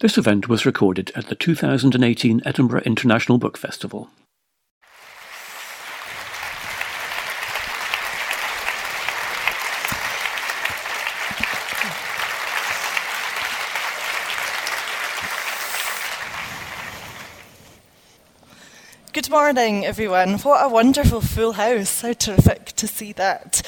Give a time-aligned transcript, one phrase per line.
[0.00, 4.08] This event was recorded at the 2018 Edinburgh International Book Festival.
[19.12, 20.38] Good morning, everyone.
[20.38, 22.02] What a wonderful full house.
[22.02, 23.62] How terrific to see that.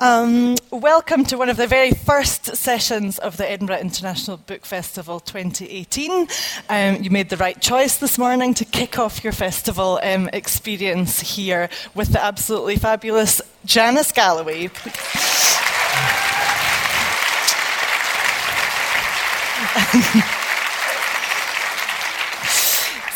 [0.00, 5.20] Um, welcome to one of the very first sessions of the Edinburgh International Book Festival
[5.20, 6.28] 2018.
[6.68, 11.20] Um, you made the right choice this morning to kick off your festival um, experience
[11.20, 14.70] here with the absolutely fabulous Janice Galloway.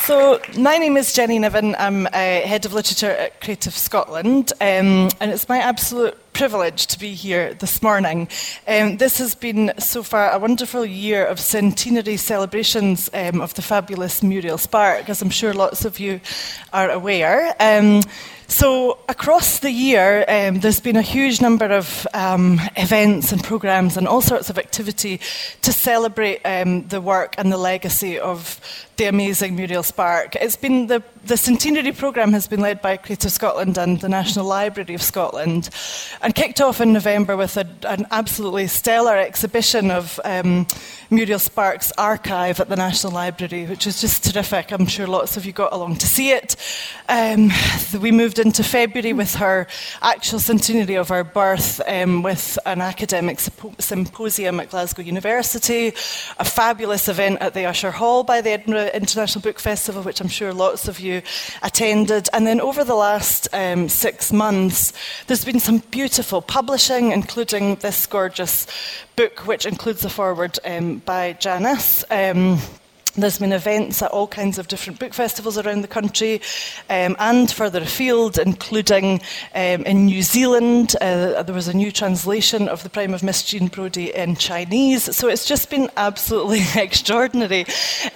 [0.09, 1.77] So, my name is Jenny Niven.
[1.79, 7.01] I'm uh, Head of Literature at Creative Scotland, um, and it's my absolute privilege to
[7.01, 8.29] be here this morning.
[8.69, 13.63] Um, this has been so far a wonderful year of centenary celebrations um, of the
[13.63, 16.21] fabulous Muriel Spark, as I'm sure lots of you
[16.73, 17.57] are aware.
[17.59, 18.03] Um,
[18.47, 23.97] so, across the year, um, there's been a huge number of um, events and programs
[23.97, 25.21] and all sorts of activity
[25.63, 28.61] to celebrate um, the work and the legacy of
[28.97, 30.35] the amazing Muriel Spark.
[30.37, 34.47] It's been the, the centenary programme has been led by Creative Scotland and the National
[34.47, 35.71] Library of Scotland,
[36.23, 40.67] and kicked off in November with a, an absolutely stellar exhibition of um,
[41.11, 44.73] Muriel Spark's archive at the National Library, which is just terrific.
[44.73, 46.57] I'm sure lots of you got along to see it.
[47.09, 47.51] Um,
[48.01, 49.67] we moved into February with her
[50.03, 53.41] actual centenary of her birth, um, with an academic
[53.79, 55.89] symposium at Glasgow University,
[56.39, 60.29] a fabulous event at the Usher Hall by the Edinburgh International Book Festival, which I'm
[60.29, 61.18] sure lots of you
[61.63, 62.29] attended.
[62.33, 64.93] And then over the last um, six months,
[65.27, 68.67] there's been some beautiful publishing, including this gorgeous
[69.17, 72.05] book, which includes a foreword um, by Janice.
[72.11, 72.59] Um,
[73.23, 76.41] there's been events at all kinds of different book festivals around the country
[76.89, 79.21] um, and further afield, including
[79.55, 80.95] um, in New Zealand.
[81.01, 85.17] Uh, there was a new translation of The Prime of Miss Jean Brodie in Chinese.
[85.17, 87.67] So it's just been absolutely extraordinary.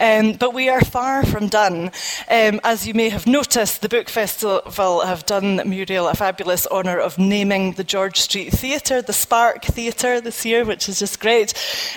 [0.00, 1.91] Um, but we are far from done.
[2.31, 6.98] Um, as you may have noticed, the Book Festival have done Muriel a fabulous honour
[6.98, 11.54] of naming the George Street Theatre, the Spark Theatre this year, which is just great,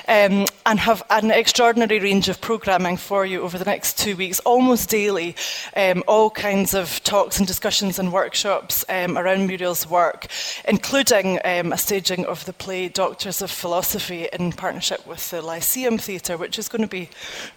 [0.08, 4.40] um, and have an extraordinary range of programming for you over the next two weeks,
[4.42, 5.36] almost daily,
[5.76, 10.28] um, all kinds of talks and discussions and workshops um, around Muriel's work,
[10.68, 15.98] including um, a staging of the play Doctors of Philosophy in partnership with the Lyceum
[15.98, 17.10] Theatre, which is going to be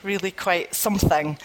[0.03, 1.38] really quite something.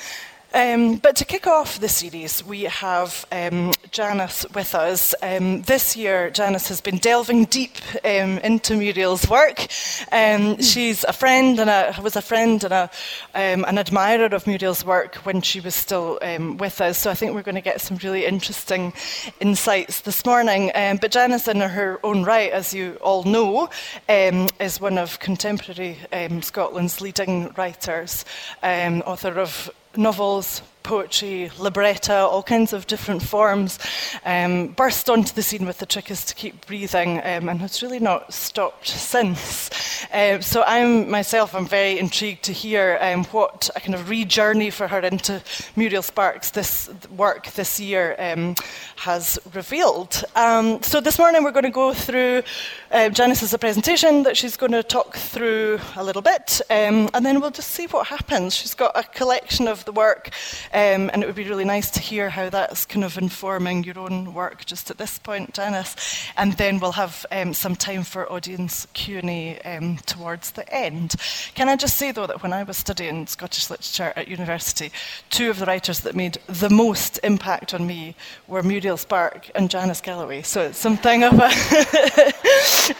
[0.56, 5.16] Um, but to kick off the series, we have um, Janice with us.
[5.24, 9.66] Um, this year, Janice has been delving deep um, into Muriel's work.
[10.12, 12.91] Um, she's a friend and a, was a friend and a,
[13.34, 16.19] um, an admirer of Muriel's work when she was still
[16.58, 17.00] with us.
[17.00, 18.94] So I think we're going to get some really interesting
[19.40, 20.72] insights this morning.
[20.75, 23.70] but Janice, in her own right, as you all know,
[24.08, 25.97] is one of contemporary
[26.41, 28.24] Scotland's leading writers,
[28.62, 33.79] author of novels, poetry, libretto, all kinds of different forms,
[34.25, 37.81] um, burst onto the scene with the trick is to keep breathing um, and has
[37.81, 39.69] really not stopped since.
[40.13, 44.69] Um, so I'm myself, I'm very intrigued to hear um, what a kind of re-journey
[44.69, 45.41] for her into
[45.75, 48.55] Muriel Sparks this work this year um,
[48.97, 50.23] has revealed.
[50.35, 52.43] Um, so this morning we're going to go through
[52.91, 57.51] uh, Janice's presentation that she's going to talk through a little bit, and then we'll
[57.51, 58.53] just see what happens.
[58.53, 60.29] She's got a collection of the work
[60.73, 64.00] um, and it would be really nice to hear how that's kind of informing your
[64.00, 65.95] own work just at this point, Janice.
[66.35, 71.16] And then we'll have um, some time for audience Q&A um, towards the end.
[71.53, 74.91] Can I just say, though, that when I was studying Scottish literature at university,
[75.29, 78.16] two of the writers that made the most impact on me
[78.47, 80.41] were Muriel Spark and Janice Galloway.
[80.41, 81.51] So it's something of a,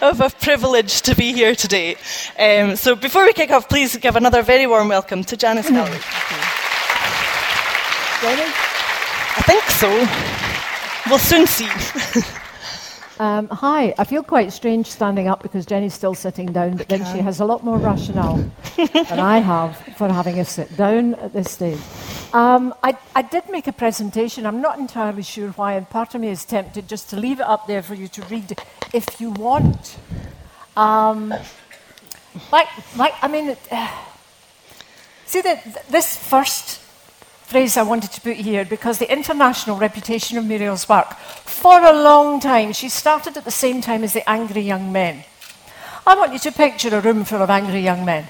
[0.00, 1.96] of a privilege to be here today.
[2.38, 5.98] Um, so before we kick off, please give another very warm welcome to Janice Galloway.
[8.26, 9.90] I think so.
[11.10, 11.68] We'll soon see.
[13.20, 17.04] Um, hi, I feel quite strange standing up because Jenny's still sitting down, but then
[17.12, 18.38] she has a lot more rationale
[18.76, 21.78] than I have for having us sit down at this stage.
[22.32, 24.46] Um, I, I, did make a presentation.
[24.46, 27.46] I'm not entirely sure why, and part of me is tempted just to leave it
[27.46, 28.58] up there for you to read
[28.92, 29.96] if you want.
[30.76, 31.32] Um,
[32.50, 32.66] like,
[32.96, 33.88] like, I mean, uh,
[35.24, 36.80] see that this first
[37.44, 41.92] phrase I wanted to put here because the international reputation of Muriel's work, for a
[41.92, 45.24] long time, she started at the same time as the angry young men.
[46.06, 48.26] I want you to picture a room full of angry young men.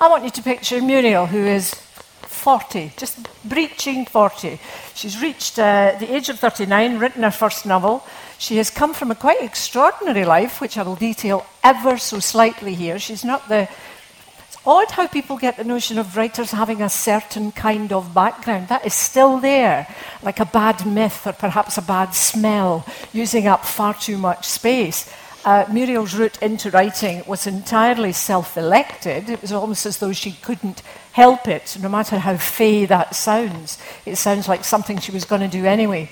[0.00, 1.74] I want you to picture Muriel, who is
[2.22, 4.58] 40, just breaching 40.
[4.94, 8.04] She's reached uh, the age of 39, written her first novel.
[8.38, 12.74] She has come from a quite extraordinary life, which I will detail ever so slightly
[12.74, 12.98] here.
[12.98, 13.68] She's not the.
[14.64, 18.68] Odd how people get the notion of writers having a certain kind of background.
[18.68, 19.88] That is still there,
[20.22, 25.12] like a bad myth or perhaps a bad smell, using up far too much space.
[25.44, 29.28] Uh, Muriel's route into writing was entirely self elected.
[29.28, 33.78] It was almost as though she couldn't help it, no matter how fey that sounds.
[34.06, 36.08] It sounds like something she was going to do anyway.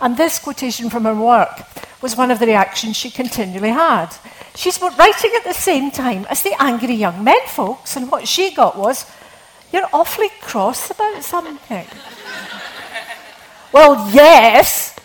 [0.00, 1.62] And this quotation from her work
[2.00, 4.10] was one of the reactions she continually had.
[4.58, 8.52] She's writing at the same time as the angry young men folks, and what she
[8.52, 9.06] got was,
[9.72, 11.86] You're awfully cross about something.
[13.72, 14.96] well, yes.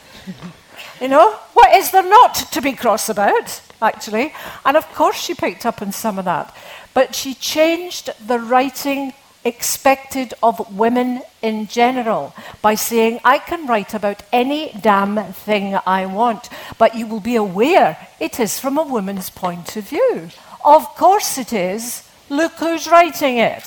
[1.00, 4.34] You know, what is there not to be cross about, actually?
[4.66, 6.56] And of course, she picked up on some of that.
[6.96, 9.14] But she changed the writing
[9.46, 16.06] expected of women in general by saying, I can write about any damn thing I
[16.06, 20.30] want, but you will be aware it is from a woman's point of view.
[20.64, 22.10] Of course it is.
[22.30, 23.64] Look who's writing it.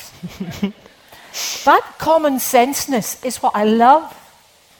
[1.64, 4.14] that common senseness is what I love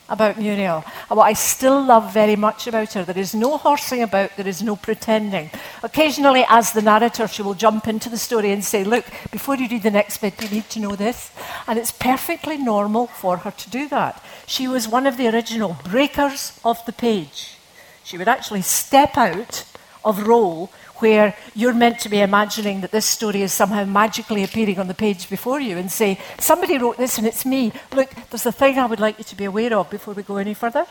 [0.08, 3.05] about Muriel, and what I still love very much about her.
[3.05, 5.50] There is no horsing about, there is no pretending.
[5.82, 9.69] Occasionally, as the narrator, she will jump into the story and say, Look, before you
[9.69, 11.31] read the next bit, you need to know this.
[11.67, 14.23] And it's perfectly normal for her to do that.
[14.47, 17.56] She was one of the original breakers of the page.
[18.05, 19.64] She would actually step out
[20.05, 20.70] of role
[21.00, 24.94] where you're meant to be imagining that this story is somehow magically appearing on the
[24.94, 27.72] page before you and say, Somebody wrote this and it's me.
[27.94, 30.37] Look, there's a thing I would like you to be aware of before we go
[30.37, 30.87] any further.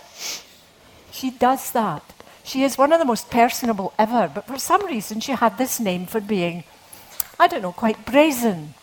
[1.11, 2.03] She does that.
[2.43, 5.79] She is one of the most personable ever, but for some reason she had this
[5.79, 6.63] name for being,
[7.39, 8.75] I don't know, quite brazen.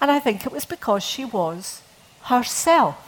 [0.00, 1.82] And I think it was because she was
[2.22, 3.06] herself.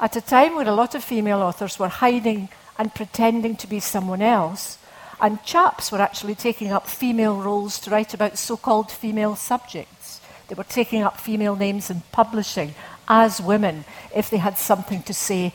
[0.00, 2.48] At a time when a lot of female authors were hiding
[2.78, 4.78] and pretending to be someone else,
[5.22, 10.20] and chaps were actually taking up female roles to write about so called female subjects.
[10.48, 12.74] They were taking up female names and publishing
[13.06, 13.84] as women
[14.14, 15.54] if they had something to say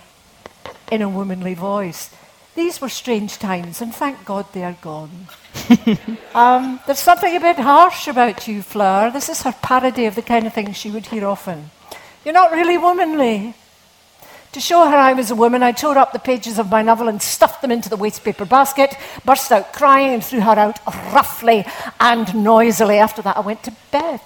[0.89, 2.09] in a womanly voice.
[2.55, 5.27] These were strange times, and thank God they are gone.
[6.33, 9.11] um, there's something a bit harsh about you, Fleur.
[9.11, 11.69] This is her parody of the kind of thing she would hear often.
[12.23, 13.53] You're not really womanly.
[14.53, 17.07] To show her I was a woman, I tore up the pages of my novel
[17.07, 18.95] and stuffed them into the wastepaper basket,
[19.25, 20.79] burst out crying, and threw her out
[21.13, 21.65] roughly
[21.99, 22.97] and noisily.
[22.97, 24.21] After that, I went to bed,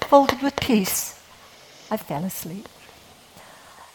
[0.00, 1.20] folded with peace.
[1.90, 2.68] I fell asleep.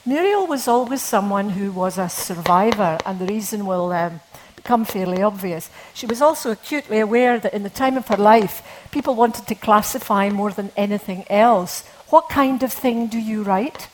[0.05, 4.21] Muriel was always someone who was a survivor, and the reason will um,
[4.55, 5.69] become fairly obvious.
[5.95, 8.61] She was also acutely aware that in the time of her life,
[8.91, 11.85] people wanted to classify more than anything else.
[12.09, 13.87] What kind of thing do you write?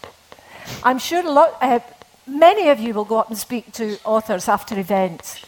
[0.83, 1.79] I'm sure a lot, uh,
[2.25, 5.43] many of you will go up and speak to authors after events.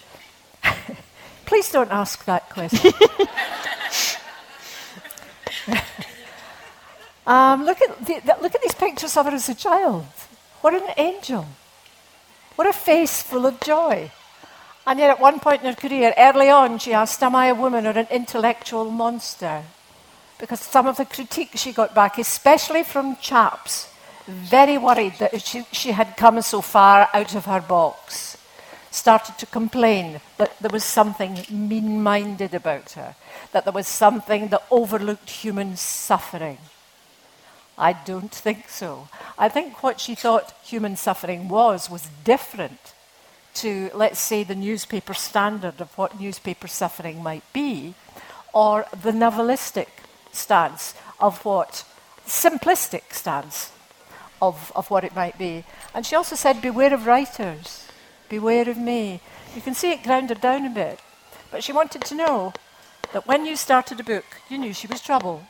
[1.45, 2.91] Please don't ask that question.
[7.27, 10.05] um, look, at the, the, look at these pictures of her as a child.
[10.61, 11.45] What an angel.
[12.55, 14.11] What a face full of joy.
[14.85, 17.55] And yet, at one point in her career, early on, she asked, Am I a
[17.55, 19.63] woman or an intellectual monster?
[20.39, 23.87] Because some of the critique she got back, especially from chaps,
[24.27, 28.37] very worried that she, she had come so far out of her box,
[28.91, 33.15] started to complain that there was something mean minded about her,
[33.51, 36.57] that there was something that overlooked human suffering.
[37.77, 39.07] I don't think so.
[39.37, 42.93] I think what she thought human suffering was was different
[43.55, 47.95] to, let's say, the newspaper standard of what newspaper suffering might be,
[48.53, 49.87] or the novelistic
[50.31, 51.83] stance of what
[52.25, 53.71] simplistic stance
[54.47, 55.63] of, of what it might be.
[55.93, 57.87] And she also said, Beware of writers,
[58.29, 59.21] beware of me.
[59.55, 60.99] You can see it ground her down a bit.
[61.51, 62.53] But she wanted to know
[63.13, 65.43] that when you started a book, you knew she was trouble.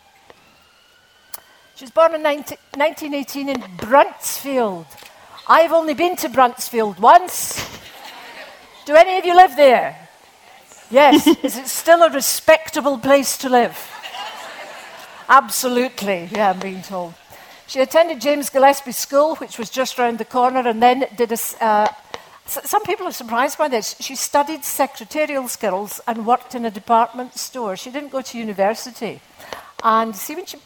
[1.76, 4.86] She was born in 19, 1918 in Bruntsfield.
[5.48, 7.66] I've only been to Bruntsfield once.
[8.86, 9.98] Do any of you live there?
[10.92, 11.26] Yes.
[11.44, 13.76] Is it still a respectable place to live?
[15.28, 17.14] Absolutely, yeah, I'm being told.
[17.68, 21.38] She attended James Gillespie School, which was just round the corner, and then did a.
[21.64, 21.88] Uh,
[22.46, 23.96] some people are surprised by this.
[24.00, 27.78] She studied secretarial skills and worked in a department store.
[27.78, 29.22] She didn't go to university.
[29.82, 30.58] And see, when she,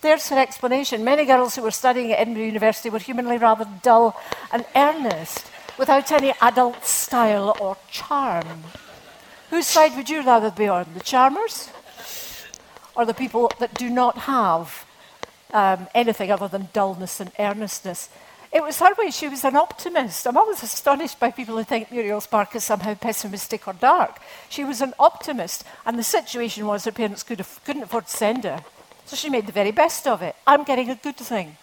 [0.00, 1.04] there's her explanation.
[1.04, 4.20] Many girls who were studying at Edinburgh University were humanly rather dull
[4.52, 5.46] and earnest,
[5.78, 8.64] without any adult style or charm.
[9.50, 10.86] Whose side would you rather be on?
[10.94, 11.70] The charmers?
[12.96, 14.84] Or the people that do not have
[15.54, 18.10] um, anything other than dullness and earnestness.
[18.52, 19.10] It was her way.
[19.10, 20.26] She was an optimist.
[20.26, 24.20] I'm always astonished by people who think Muriel Spark is somehow pessimistic or dark.
[24.48, 28.16] She was an optimist, and the situation was her parents could have, couldn't afford to
[28.16, 28.62] send her.
[29.06, 30.36] So she made the very best of it.
[30.46, 31.56] I'm getting a good thing.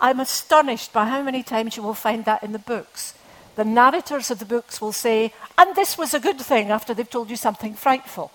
[0.00, 3.14] I'm astonished by how many times you will find that in the books.
[3.56, 7.08] The narrators of the books will say, and this was a good thing after they've
[7.08, 8.30] told you something frightful.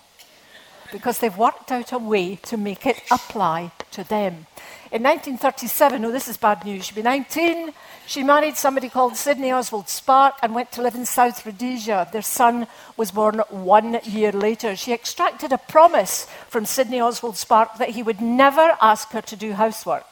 [0.92, 4.46] Because they've worked out a way to make it apply to them.
[4.92, 7.72] In 1937, oh, this is bad news, she'd be 19.
[8.06, 12.08] She married somebody called Sidney Oswald Spark and went to live in South Rhodesia.
[12.12, 14.76] Their son was born one year later.
[14.76, 19.36] She extracted a promise from Sidney Oswald Spark that he would never ask her to
[19.36, 20.06] do housework.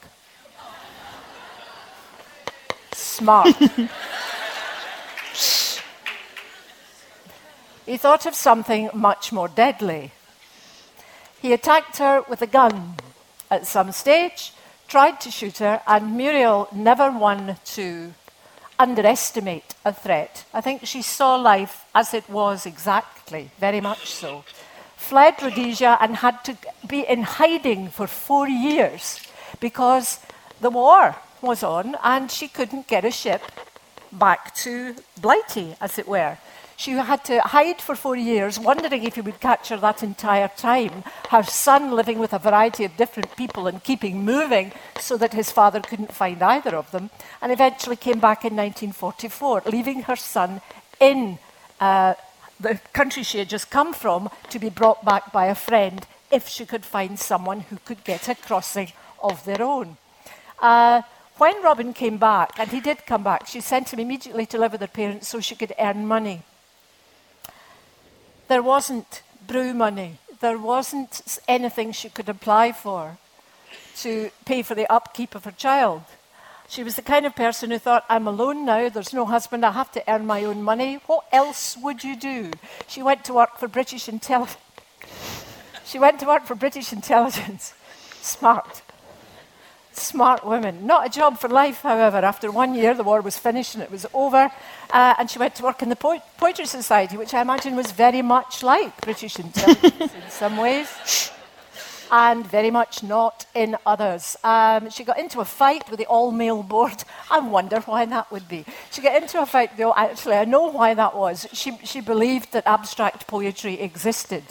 [2.93, 3.55] Smart.
[7.85, 10.11] he thought of something much more deadly.
[11.41, 12.95] He attacked her with a gun
[13.53, 14.51] at some stage
[14.87, 18.13] tried to shoot her, and Muriel never won to
[18.77, 20.45] underestimate a threat.
[20.53, 24.43] I think she saw life as it was exactly, very much so.
[24.97, 26.57] Fled Rhodesia and had to
[26.87, 29.19] be in hiding for four years
[29.59, 30.19] because
[30.61, 33.41] the war was on and she couldn't get a ship
[34.11, 36.37] back to Blighty, as it were.
[36.75, 40.49] She had to hide for four years, wondering if he would catch her that entire
[40.49, 41.03] time.
[41.29, 45.51] Her son living with a variety of different people and keeping moving so that his
[45.51, 47.09] father couldn't find either of them.
[47.41, 50.61] And eventually came back in 1944, leaving her son
[50.99, 51.39] in
[51.79, 52.15] uh,
[52.59, 56.47] the country she had just come from to be brought back by a friend if
[56.47, 59.97] she could find someone who could get a crossing of their own.
[60.59, 61.01] Uh,
[61.37, 64.71] when Robin came back, and he did come back, she sent him immediately to live
[64.71, 66.43] with her parents so she could earn money.
[68.53, 70.19] There wasn't brew money.
[70.39, 73.17] There wasn't anything she could apply for
[74.01, 76.03] to pay for the upkeep of her child.
[76.69, 79.71] She was the kind of person who thought, I'm alone now, there's no husband, I
[79.71, 80.99] have to earn my own money.
[81.07, 82.51] What else would you do?
[82.87, 84.57] She went to work for British Intelligence.
[85.83, 87.73] she went to work for British Intelligence.
[88.21, 88.83] Smart
[89.93, 90.85] smart woman.
[90.85, 92.17] Not a job for life, however.
[92.17, 94.51] After one year, the war was finished and it was over,
[94.91, 97.91] uh, and she went to work in the po- Poetry Society, which I imagine was
[97.91, 101.31] very much like British intelligence in some ways,
[102.11, 104.35] and very much not in others.
[104.43, 107.03] Um, she got into a fight with the all male board.
[107.31, 108.65] I wonder why that would be.
[108.91, 111.47] She got into a fight, though, actually, I know why that was.
[111.53, 114.43] She, she believed that abstract poetry existed,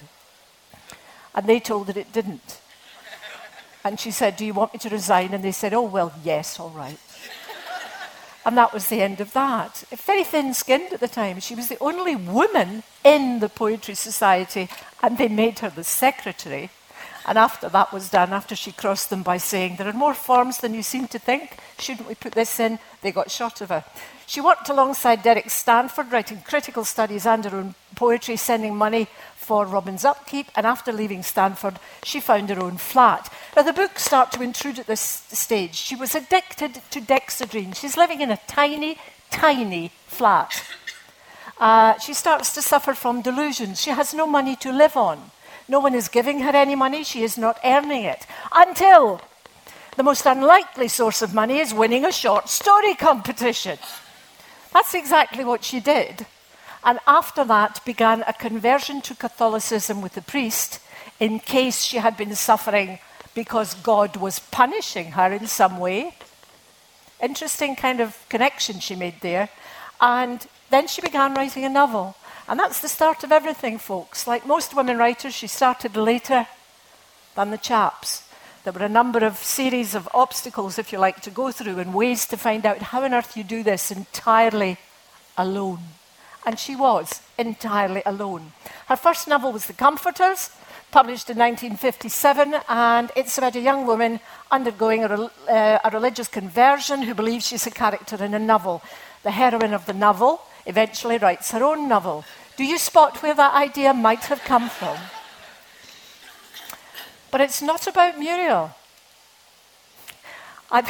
[1.34, 2.58] and they told her it didn't.
[3.84, 5.34] And she said, Do you want me to resign?
[5.34, 6.98] And they said, Oh, well, yes, all right.
[8.44, 9.84] and that was the end of that.
[9.90, 11.40] Very thin skinned at the time.
[11.40, 14.68] She was the only woman in the Poetry Society,
[15.02, 16.70] and they made her the secretary.
[17.26, 20.58] And after that was done, after she crossed them by saying, There are more forms
[20.58, 22.78] than you seem to think, shouldn't we put this in?
[23.00, 23.84] They got shot of her.
[24.32, 29.66] She worked alongside Derek Stanford, writing critical studies and her own poetry, sending money for
[29.66, 33.30] Robin's upkeep, and after leaving Stanford, she found her own flat.
[33.54, 35.74] Now, the books start to intrude at this stage.
[35.74, 37.76] She was addicted to dexedrine.
[37.76, 38.96] She's living in a tiny,
[39.30, 40.64] tiny flat.
[41.58, 43.82] Uh, she starts to suffer from delusions.
[43.82, 45.30] She has no money to live on.
[45.68, 47.04] No one is giving her any money.
[47.04, 48.26] She is not earning it.
[48.50, 49.20] Until
[49.98, 53.78] the most unlikely source of money is winning a short story competition.
[54.72, 56.26] That's exactly what she did.
[56.84, 60.80] And after that began a conversion to Catholicism with the priest
[61.20, 62.98] in case she had been suffering
[63.34, 66.14] because God was punishing her in some way.
[67.20, 69.48] Interesting kind of connection she made there.
[70.00, 72.16] And then she began writing a novel.
[72.48, 74.26] And that's the start of everything, folks.
[74.26, 76.48] Like most women writers, she started later
[77.36, 78.24] than the chaps.
[78.64, 81.94] There were a number of series of obstacles, if you like, to go through and
[81.94, 84.78] ways to find out how on earth you do this entirely
[85.36, 85.80] alone
[86.44, 88.52] and she was entirely alone.
[88.86, 90.50] Her first novel was The Comforters,
[90.90, 97.02] published in 1957, and it's about a young woman undergoing a, uh, a religious conversion
[97.02, 98.82] who believes she's a character in a novel.
[99.22, 102.24] The heroine of the novel eventually writes her own novel.
[102.56, 104.98] Do you spot where that idea might have come from?
[107.32, 108.72] But it's not about Muriel.
[110.70, 110.86] I've,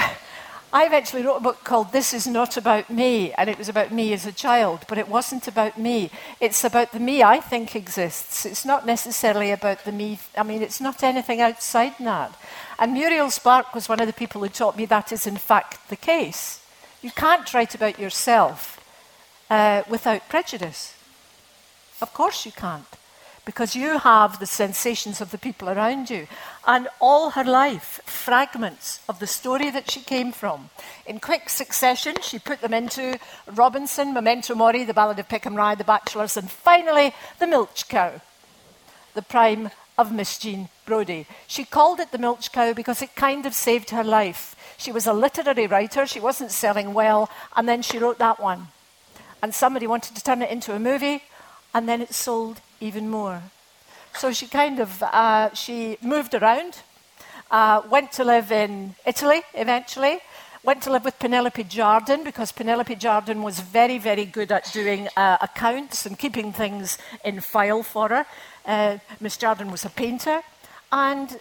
[0.72, 3.92] I eventually wrote a book called This Is Not About Me, and it was about
[3.92, 6.10] me as a child, but it wasn't about me.
[6.40, 8.44] It's about the me I think exists.
[8.44, 12.36] It's not necessarily about the me, I mean, it's not anything outside that.
[12.76, 15.88] And Muriel Spark was one of the people who taught me that is in fact
[15.90, 16.66] the case.
[17.02, 18.80] You can't write about yourself
[19.48, 20.96] uh, without prejudice.
[22.00, 22.86] Of course you can't.
[23.44, 26.26] Because you have the sensations of the people around you.
[26.66, 30.70] And all her life, fragments of the story that she came from.
[31.06, 33.18] In quick succession, she put them into
[33.52, 38.20] Robinson, Memento Mori, The Ballad of Peckham Rye, The Bachelors, and finally, The Milch Cow,
[39.14, 41.26] the prime of Miss Jean Brodie.
[41.46, 44.56] She called it The Milch Cow because it kind of saved her life.
[44.78, 48.68] She was a literary writer, she wasn't selling well, and then she wrote that one.
[49.42, 51.22] And somebody wanted to turn it into a movie,
[51.74, 53.42] and then it sold even more.
[54.14, 56.78] So she kind of uh, she moved around,
[57.50, 60.20] uh, went to live in Italy eventually,
[60.64, 65.08] went to live with Penelope Jardine because Penelope Jardine was very, very good at doing
[65.16, 68.26] uh, accounts and keeping things in file for her.
[68.64, 70.40] Uh, Miss Jardine was a painter
[70.92, 71.40] and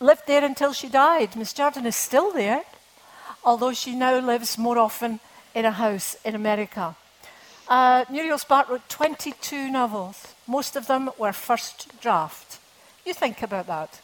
[0.00, 1.36] lived there until she died.
[1.36, 2.62] Miss Jardine is still there,
[3.44, 5.20] although she now lives more often
[5.54, 6.96] in a house in America.
[7.68, 10.34] Uh, Muriel Spark wrote 22 novels.
[10.46, 12.58] Most of them were first draft.
[13.04, 14.00] You think about that.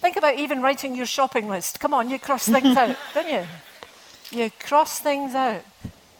[0.00, 1.80] Think about even writing your shopping list.
[1.80, 3.46] Come on, you cross things out, don't you?
[4.30, 5.62] You cross things out.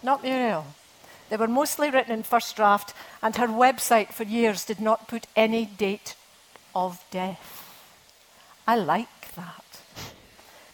[0.03, 0.67] Not Muriel.
[1.29, 5.27] They were mostly written in first draft, and her website for years did not put
[5.35, 6.15] any date
[6.75, 7.63] of death.
[8.67, 9.65] I like that.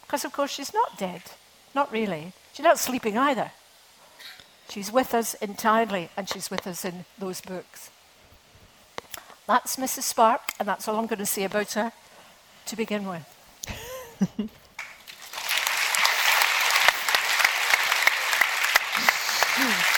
[0.01, 1.23] Because, of course, she's not dead.
[1.73, 2.33] Not really.
[2.53, 3.51] She's not sleeping either.
[4.69, 7.89] She's with us entirely, and she's with us in those books.
[9.47, 10.03] That's Mrs.
[10.03, 11.91] Spark, and that's all I'm going to say about her
[12.65, 13.27] to begin with.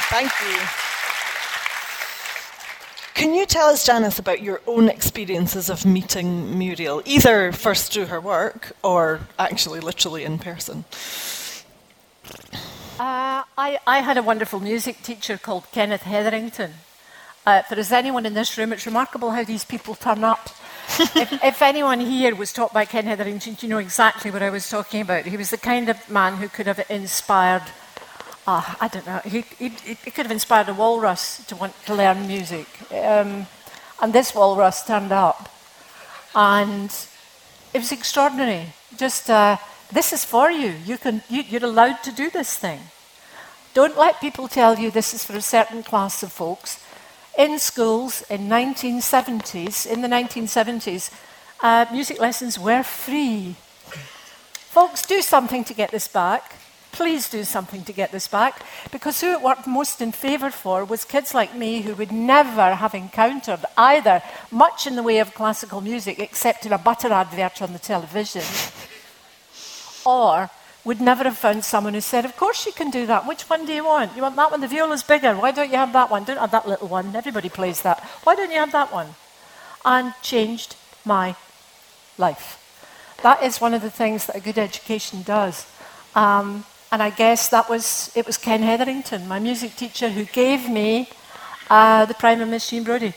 [0.09, 0.57] Thank you.
[3.15, 8.05] Can you tell us, Janice, about your own experiences of meeting Muriel, either first through
[8.05, 10.85] her work or actually literally in person?
[12.97, 16.75] Uh, I, I, had a wonderful music teacher called Kenneth Hetherington.
[17.45, 20.49] Uh, if there is anyone in this room, it's remarkable how these people turn up.
[21.13, 24.69] if, if, anyone here was taught by Ken Hetherington, you know exactly what I was
[24.69, 25.25] talking about.
[25.25, 27.63] He was the kind of man who could have inspired,
[28.47, 31.95] uh, I don't know, he, he, he, could have inspired a walrus to want to
[31.95, 32.67] learn music.
[32.93, 33.45] Um,
[34.01, 35.49] and this walrus turned up.
[36.33, 36.95] And
[37.73, 38.67] it was extraordinary.
[38.95, 39.57] Just uh,
[39.91, 40.73] this is for you.
[40.85, 42.79] You can, you, you're allowed to do this thing.
[43.75, 46.81] Don't let people tell you this is for a certain class of folks.
[47.37, 51.11] In schools in 1970s, in the 1970s,
[51.59, 53.57] uh, music lessons were free.
[54.71, 56.55] Folks, do something to get this back.
[56.93, 58.61] Please do something to get this back.
[58.93, 62.75] Because who it worked most in favour for was kids like me who would never
[62.75, 67.61] have encountered either much in the way of classical music except in a butter advert
[67.61, 68.43] on the television
[70.05, 70.49] or
[70.85, 73.27] would never have found someone who said, Of course you can do that.
[73.27, 74.15] Which one do you want?
[74.15, 74.61] You want that one?
[74.61, 75.33] The viola's bigger.
[75.35, 76.23] Why don't you have that one?
[76.23, 77.15] Don't have that little one.
[77.15, 77.99] Everybody plays that.
[78.23, 79.15] Why don't you have that one?
[79.83, 81.35] And changed my
[82.17, 82.61] life.
[83.23, 85.65] That is one of the things that a good education does.
[86.13, 90.69] Um, and I guess that was, it was Ken Hetherington, my music teacher, who gave
[90.69, 91.09] me
[91.69, 93.13] uh, the Prime of Miss Jean Brodie.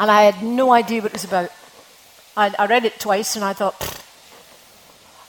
[0.00, 1.50] And I had no idea what it was about.
[2.34, 4.02] I, I read it twice and I thought,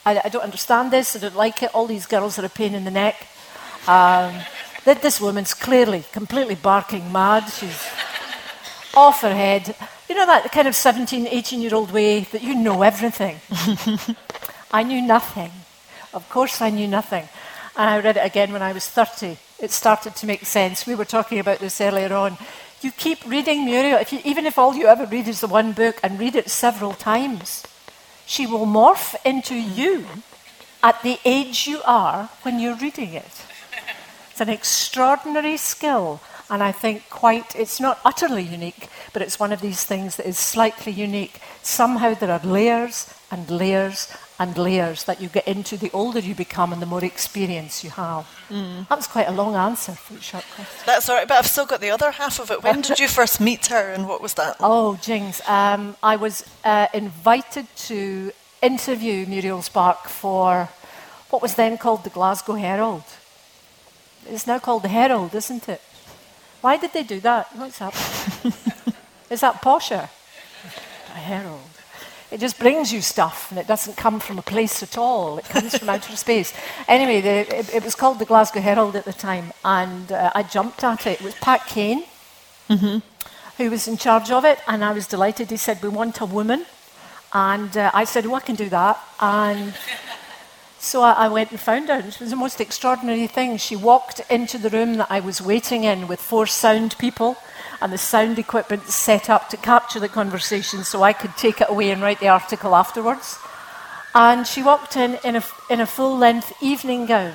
[0.05, 1.15] I, I, don't understand this.
[1.15, 1.73] I don't like it.
[1.73, 3.27] All these girls are a pain in the neck.
[3.87, 4.33] Um,
[4.85, 7.47] that this woman's clearly completely barking mad.
[7.49, 7.87] She's
[8.95, 9.75] off her head.
[10.09, 13.39] You know that kind of 17, 18 year old way that you know everything.
[14.71, 15.51] I knew nothing.
[16.13, 17.27] Of course, I knew nothing.
[17.77, 19.37] And I read it again when I was 30.
[19.59, 20.87] It started to make sense.
[20.87, 22.37] We were talking about this earlier on.
[22.81, 25.71] You keep reading Muriel, if you, even if all you ever read is the one
[25.71, 27.63] book, and read it several times
[28.31, 30.05] she will morph into you
[30.81, 33.45] at the age you are when you're reading it.
[34.31, 39.51] It's an extraordinary skill, and I think quite, it's not utterly unique, but it's one
[39.51, 41.41] of these things that is slightly unique.
[41.61, 46.35] Somehow there are layers and layers and layers that you get into the older you
[46.35, 48.27] become and the more experience you have.
[48.49, 48.87] Mm.
[48.89, 50.83] That was quite a long answer for a short question.
[50.85, 52.61] That's all right, but I've still got the other half of it.
[52.61, 54.57] When did you first meet her and what was that?
[54.59, 55.41] Oh, Jings.
[55.47, 60.69] Um, I was uh, invited to interview Muriel Spark for
[61.29, 63.03] what was then called the Glasgow Herald.
[64.27, 65.81] It's now called the Herald, isn't it?
[66.61, 67.55] Why did they do that?
[67.55, 67.93] What's that?
[69.31, 70.09] Is that posher?
[71.07, 71.70] A Herald.
[72.31, 75.37] It just brings you stuff and it doesn't come from a place at all.
[75.37, 76.53] It comes from outer space.
[76.87, 80.43] Anyway, the, it, it, was called the Glasgow Herald at the time and uh, I
[80.43, 81.19] jumped at it.
[81.19, 82.05] It was Pat Kane
[82.69, 82.99] mm-hmm.
[83.61, 85.49] who was in charge of it and I was delighted.
[85.49, 86.65] He said, We want a woman.
[87.33, 88.97] And uh, I said, Oh, I can do that.
[89.19, 89.73] And
[90.79, 91.95] so I, I went and found her.
[91.95, 93.57] And it was the most extraordinary thing.
[93.57, 97.35] She walked into the room that I was waiting in with four sound people
[97.81, 101.69] and the sound equipment set up to capture the conversation so I could take it
[101.69, 103.39] away and write the article afterwards.
[104.13, 107.33] And she walked in in a, in a full length evening gown,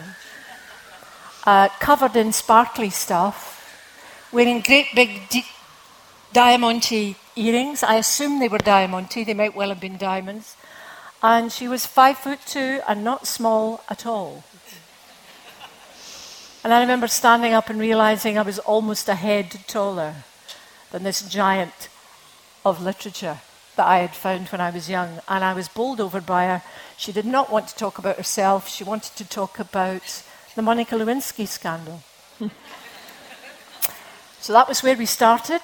[1.44, 5.46] uh, covered in sparkly stuff, wearing great big di-
[6.32, 7.82] diamante earrings.
[7.82, 10.56] I assume they were diamante, they might well have been diamonds.
[11.22, 14.44] And she was five foot two and not small at all.
[16.62, 20.14] And I remember standing up and realizing I was almost a head taller
[20.96, 21.90] than this giant
[22.64, 23.38] of literature
[23.76, 25.20] that I had found when I was young.
[25.28, 26.62] And I was bowled over by her.
[26.96, 30.94] She did not want to talk about herself, she wanted to talk about the Monica
[30.94, 32.02] Lewinsky scandal.
[34.40, 35.60] so that was where we started.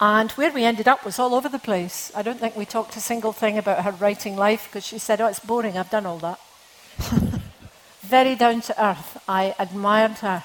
[0.00, 2.10] And where we ended up was all over the place.
[2.16, 5.20] I don't think we talked a single thing about her writing life because she said,
[5.20, 6.40] Oh, it's boring, I've done all that.
[8.00, 9.22] Very down to earth.
[9.28, 10.44] I admired her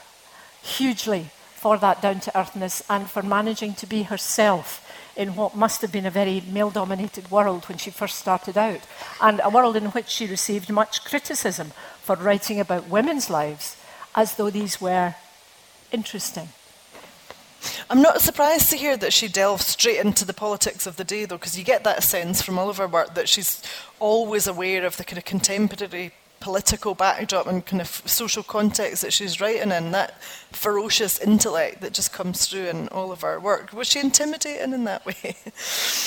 [0.62, 4.82] hugely for that down to earthness and for managing to be herself
[5.16, 8.82] in what must have been a very male dominated world when she first started out,
[9.22, 13.78] and a world in which she received much criticism for writing about women's lives
[14.14, 15.16] as though these were
[15.92, 16.50] interesting.
[17.90, 21.26] I'm not surprised to hear that she delves straight into the politics of the day,
[21.26, 23.64] though, because you get that sense from all of her work that she's
[24.00, 26.12] always aware of the kind of contemporary
[26.46, 31.92] political backdrop and kind of social context that she's writing in, that ferocious intellect that
[31.92, 33.74] just comes through in all of her work.
[33.74, 35.36] Was she intimidating in that way?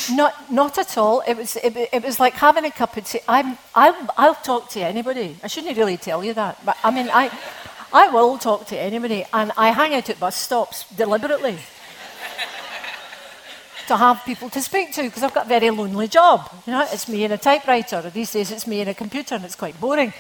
[0.17, 1.25] Not, not at all.
[1.27, 3.19] It was, it, it was like having a cup of tea.
[3.27, 5.37] I'm, I'll, I'll talk to anybody.
[5.43, 7.37] I shouldn't really tell you that, but I mean, I,
[7.93, 11.59] I will talk to anybody, and I hang out at bus stops deliberately
[13.89, 16.51] to have people to speak to because I've got a very lonely job.
[16.67, 18.03] You know, it's me and a typewriter.
[18.11, 20.13] These days, it's me and a computer, and it's quite boring.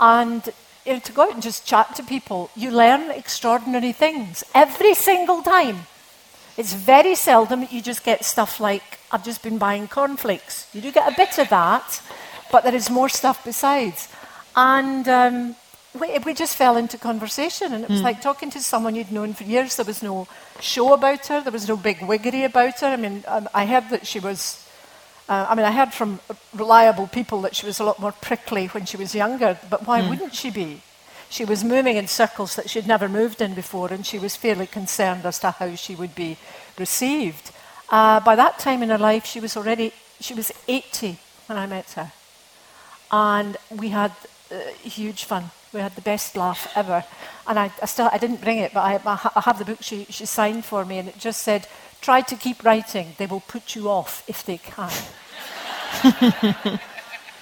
[0.00, 0.48] And
[0.84, 4.94] you know, to go out and just chat to people, you learn extraordinary things every
[4.94, 5.86] single time.
[6.56, 10.68] It's very seldom that you just get stuff like, I've just been buying cornflakes.
[10.72, 12.00] You do get a bit of that,
[12.50, 14.08] but there is more stuff besides.
[14.54, 15.56] And um,
[16.00, 18.04] we, we, just fell into conversation, and it was mm.
[18.04, 19.76] like talking to someone you'd known for years.
[19.76, 20.28] There was no
[20.60, 22.88] show about her, there was no big wiggery about her.
[22.88, 24.66] I mean, um, I heard that she was
[25.28, 26.20] uh, I mean, I heard from
[26.54, 30.00] reliable people that she was a lot more prickly when she was younger, but why
[30.00, 30.08] mm.
[30.08, 30.82] wouldn't she be?
[31.28, 34.68] She was moving in circles that she'd never moved in before, and she was fairly
[34.68, 36.36] concerned as to how she would be
[36.78, 37.50] received.
[37.90, 41.66] Uh, by that time in her life, she was already she was 80 when I
[41.66, 42.12] met her,
[43.10, 44.12] and we had
[44.52, 45.50] uh, huge fun.
[45.76, 47.04] We had the best laugh ever,
[47.46, 48.98] and I, I still I didn't bring it, but I,
[49.36, 51.68] I have the book she, she signed for me, and it just said
[52.00, 53.14] Try to keep writing.
[53.18, 54.92] They will put you off if they can.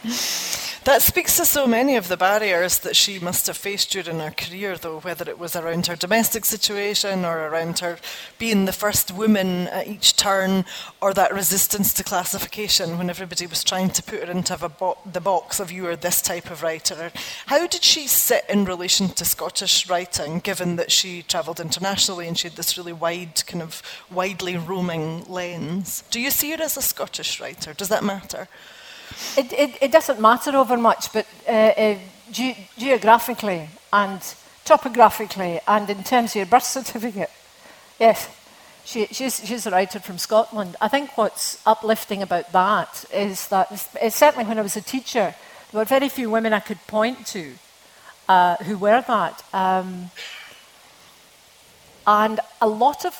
[0.85, 4.31] That speaks to so many of the barriers that she must have faced during her
[4.31, 7.97] career, though, whether it was around her domestic situation or around her
[8.39, 10.67] being the first woman at each turn,
[11.01, 15.23] or that resistance to classification when everybody was trying to put her into bo- the
[15.23, 17.11] box of you are this type of writer.
[17.47, 22.37] How did she sit in relation to Scottish writing, given that she travelled internationally and
[22.37, 26.05] she had this really wide, kind of widely roaming lens?
[26.11, 27.73] Do you see her as a Scottish writer?
[27.73, 28.49] Does that matter?
[29.37, 31.99] It, it, it doesn't matter over much, but uh, uh,
[32.31, 34.21] ge- geographically and
[34.65, 37.31] topographically and in terms of your birth certificate,
[37.99, 38.29] yes,
[38.85, 40.77] she, she's, she's a writer from Scotland.
[40.81, 43.69] I think what's uplifting about that is that,
[44.01, 45.35] it's, certainly when I was a teacher,
[45.73, 47.55] there were very few women I could point to
[48.29, 49.43] uh, who were that.
[49.53, 50.11] Um,
[52.07, 53.15] and a lot of,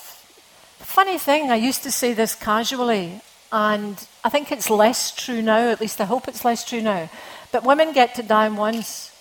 [0.79, 3.21] funny thing, I used to say this casually,
[3.55, 7.09] and I think it's less true now, at least I hope it's less true now.
[7.53, 9.13] But women get to die once.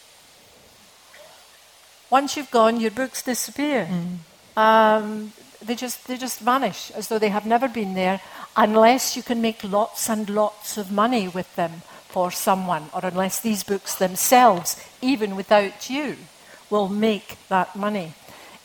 [2.10, 3.86] Once you've gone, your books disappear.
[3.88, 4.60] Mm.
[4.60, 8.20] Um, they, just, they just vanish as though they have never been there,
[8.56, 13.38] unless you can make lots and lots of money with them for someone, or unless
[13.38, 16.16] these books themselves, even without you,
[16.70, 18.14] will make that money.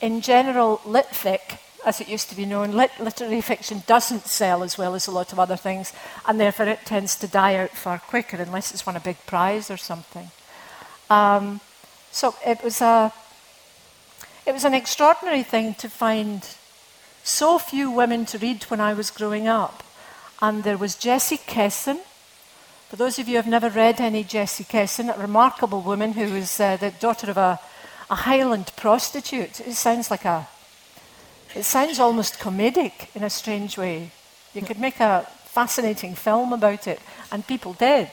[0.02, 4.78] In general, Litfic as it used to be known, lit- literary fiction doesn't sell as
[4.78, 5.94] well as a lot of other things,
[6.28, 9.72] and therefore it tends to die out far quicker unless it's won a big prize
[9.72, 10.30] or something.
[11.10, 11.62] Um,
[12.12, 13.14] so it was a
[14.46, 16.48] it was an extraordinary thing to find
[17.24, 19.84] so few women to read when I was growing up.
[20.42, 22.00] And there was Jessie Kesson.
[22.90, 26.34] For those of you who have never read any Jessie Kesson, a remarkable woman who
[26.34, 27.60] was uh, the daughter of a,
[28.10, 29.60] a Highland prostitute.
[29.60, 30.48] It sounds like a
[31.56, 34.12] it sounds almost comedic in a strange way.
[34.54, 37.00] You could make a fascinating film about it,
[37.32, 38.10] and people did.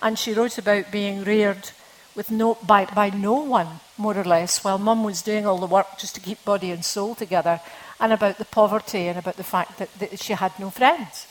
[0.00, 1.70] And she wrote about being reared
[2.14, 5.66] with no, by, by no one, more or less, while mum was doing all the
[5.66, 7.60] work just to keep body and soul together.
[8.00, 11.26] and about the poverty and about the fact that, that she had no friends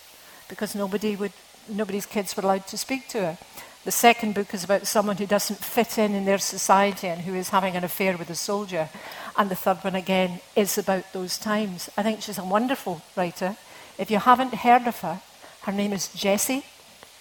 [0.49, 1.31] because nobody would,
[1.69, 3.37] nobody's kids were allowed to speak to her.
[3.85, 7.35] The second book is about someone who doesn't fit in in their society and who
[7.35, 8.89] is having an affair with a soldier.
[9.37, 11.89] And the third one, again, is about those times.
[11.95, 13.55] I think she's a wonderful writer.
[13.97, 15.21] If you haven't heard of her,
[15.61, 16.65] her name is Jessie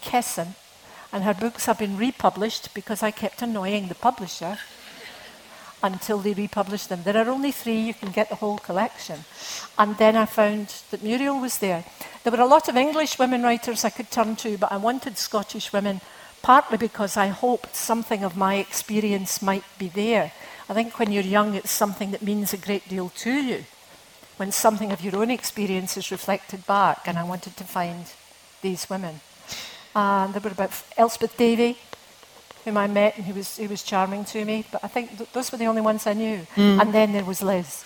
[0.03, 0.55] Kesson,
[1.13, 4.59] and her books have been republished because I kept annoying the publisher
[5.83, 7.03] until they republished them.
[7.03, 9.21] There are only three, you can get the whole collection.
[9.79, 11.85] And then I found that Muriel was there.
[12.25, 15.19] There were a lot of English women writers I could turn to, but I wanted
[15.19, 16.01] Scottish women
[16.43, 20.33] partly because I hoped something of my experience might be there.
[20.69, 23.65] I think when you're young, it's something that means a great deal to you.
[24.37, 28.07] When something of your own experience is reflected back, and I wanted to find
[28.63, 29.21] these women.
[29.95, 31.79] And there were about Elspeth Davie,
[32.65, 34.65] whom I met and who was, who was charming to me.
[34.71, 36.47] But I think th- those were the only ones I knew.
[36.57, 36.81] Mm.
[36.81, 37.85] And then there was Liz.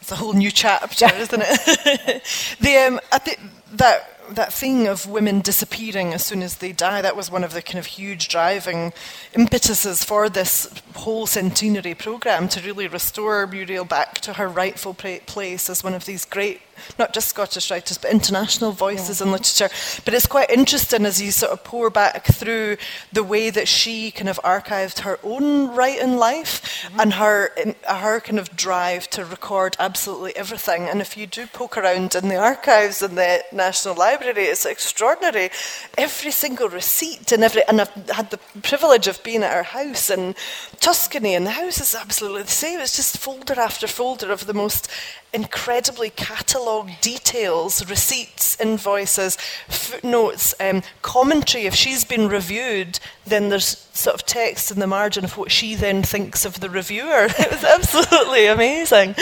[0.00, 2.22] It's a whole new chapter, isn't it?
[2.60, 3.40] the, um, I think
[3.72, 7.52] that that thing of women disappearing as soon as they die, that was one of
[7.52, 8.92] the kind of huge driving
[9.32, 15.70] impetuses for this whole centenary programme to really restore Muriel back to her rightful place
[15.70, 16.60] as one of these great
[16.98, 19.26] not just Scottish writers, but international voices yeah.
[19.26, 19.68] in literature.
[20.04, 22.76] But it's quite interesting as you sort of pour back through
[23.12, 27.00] the way that she kind of archived her own writing life mm-hmm.
[27.00, 27.52] and her
[27.88, 30.88] her kind of drive to record absolutely everything.
[30.88, 35.50] And if you do poke around in the archives in the National Library, it's extraordinary.
[35.98, 40.10] Every single receipt and every and I've had the privilege of being at her house
[40.10, 40.34] in
[40.80, 42.80] Tuscany, and the house is absolutely the same.
[42.80, 44.90] It's just folder after folder of the most
[45.32, 46.10] incredibly
[46.64, 49.36] catalogued details, receipts, invoices,
[49.68, 51.66] footnotes, um, commentary.
[51.66, 55.74] If she's been reviewed, then there's sort of text in the margin of what she
[55.74, 57.26] then thinks of the reviewer.
[57.28, 59.14] it was absolutely amazing.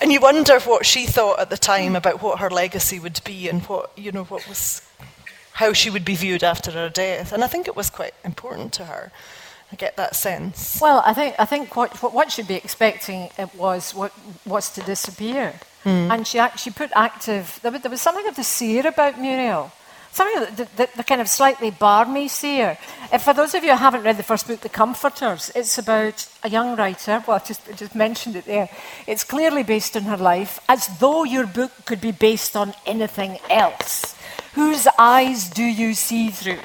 [0.00, 3.48] And you wonder what she thought at the time about what her legacy would be
[3.48, 4.82] and what, you know, what was,
[5.54, 7.32] how she would be viewed after her death.
[7.32, 9.10] And I think it was quite important to her.
[9.70, 10.78] I get that sense.
[10.80, 14.12] Well, I think I think what what she'd be expecting it was what
[14.46, 16.10] was to disappear, mm.
[16.10, 17.58] and she actually put active.
[17.62, 19.70] There was, there was something of the seer about Muriel.
[20.10, 22.78] Something the, the, the kind of slightly barmy seer.
[23.12, 26.26] If for those of you who haven't read the first book, The Comforters, it's about
[26.42, 27.22] a young writer.
[27.26, 28.70] Well, I just, I just mentioned it there.
[29.06, 33.38] It's clearly based on her life, as though your book could be based on anything
[33.50, 34.16] else.
[34.54, 36.60] Whose eyes do you see through?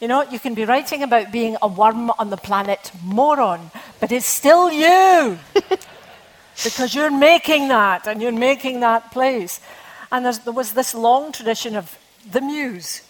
[0.00, 4.12] You know, you can be writing about being a worm on the planet moron, but
[4.12, 5.38] it's still you.
[6.64, 9.60] because you're making that and you're making that place.
[10.10, 11.98] And there was this long tradition of
[12.30, 13.02] the muse,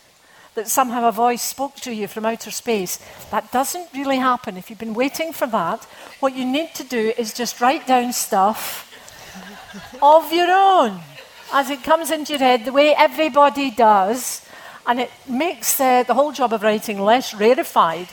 [0.55, 2.98] that somehow a voice spoke to you from outer space.
[3.31, 4.57] That doesn't really happen.
[4.57, 5.85] If you've been waiting for that,
[6.20, 8.85] what you need to do is just write down stuff
[10.03, 11.01] of your own
[11.53, 14.48] as it comes into your head, the way everybody does
[14.88, 18.09] and it makes uh, the whole job of writing less rarefied.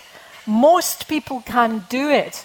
[0.46, 2.36] Most people can do it.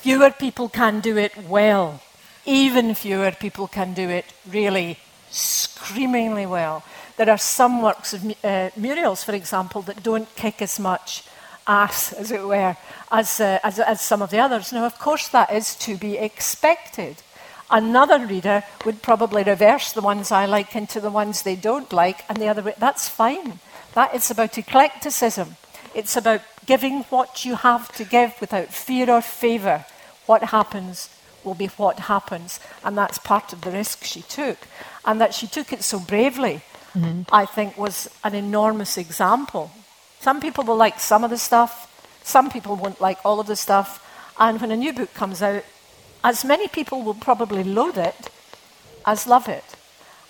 [0.00, 2.00] Fewer people can do it well.
[2.46, 6.84] Even fewer people can do it really screamingly well.
[7.16, 11.24] There are some works of uh, Muriel's, for example, that don't kick as much
[11.66, 12.76] ass, as it were,
[13.10, 14.72] as, uh, as, as some of the others.
[14.72, 17.16] Now, of course, that is to be expected.
[17.72, 22.22] Another reader would probably reverse the ones I like into the ones they don't like,
[22.28, 22.74] and the other way.
[22.76, 23.60] That's fine.
[23.94, 25.56] That is about eclecticism.
[25.94, 29.86] It's about giving what you have to give without fear or favour.
[30.26, 31.08] What happens
[31.44, 34.58] will be what happens, and that's part of the risk she took.
[35.04, 36.60] And that she took it so bravely,
[36.94, 37.22] mm-hmm.
[37.32, 39.70] I think, was an enormous example.
[40.20, 41.88] Some people will like some of the stuff,
[42.22, 43.98] some people won't like all of the stuff,
[44.38, 45.64] and when a new book comes out,
[46.22, 48.30] as many people will probably loathe it
[49.04, 49.64] as love it.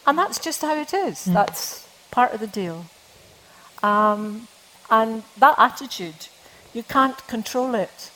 [0.07, 1.27] And that's just how it is.
[1.27, 1.35] Mm.
[1.35, 2.87] That's part of the deal.
[3.83, 4.49] Um,
[4.91, 6.29] and that attitude,
[6.73, 8.11] you can't control it.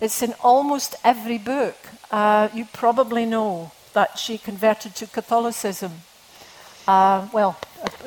[0.00, 1.76] It's in almost every book.
[2.10, 5.92] Uh, you probably know that she converted to Catholicism.
[6.88, 7.56] Uh, well,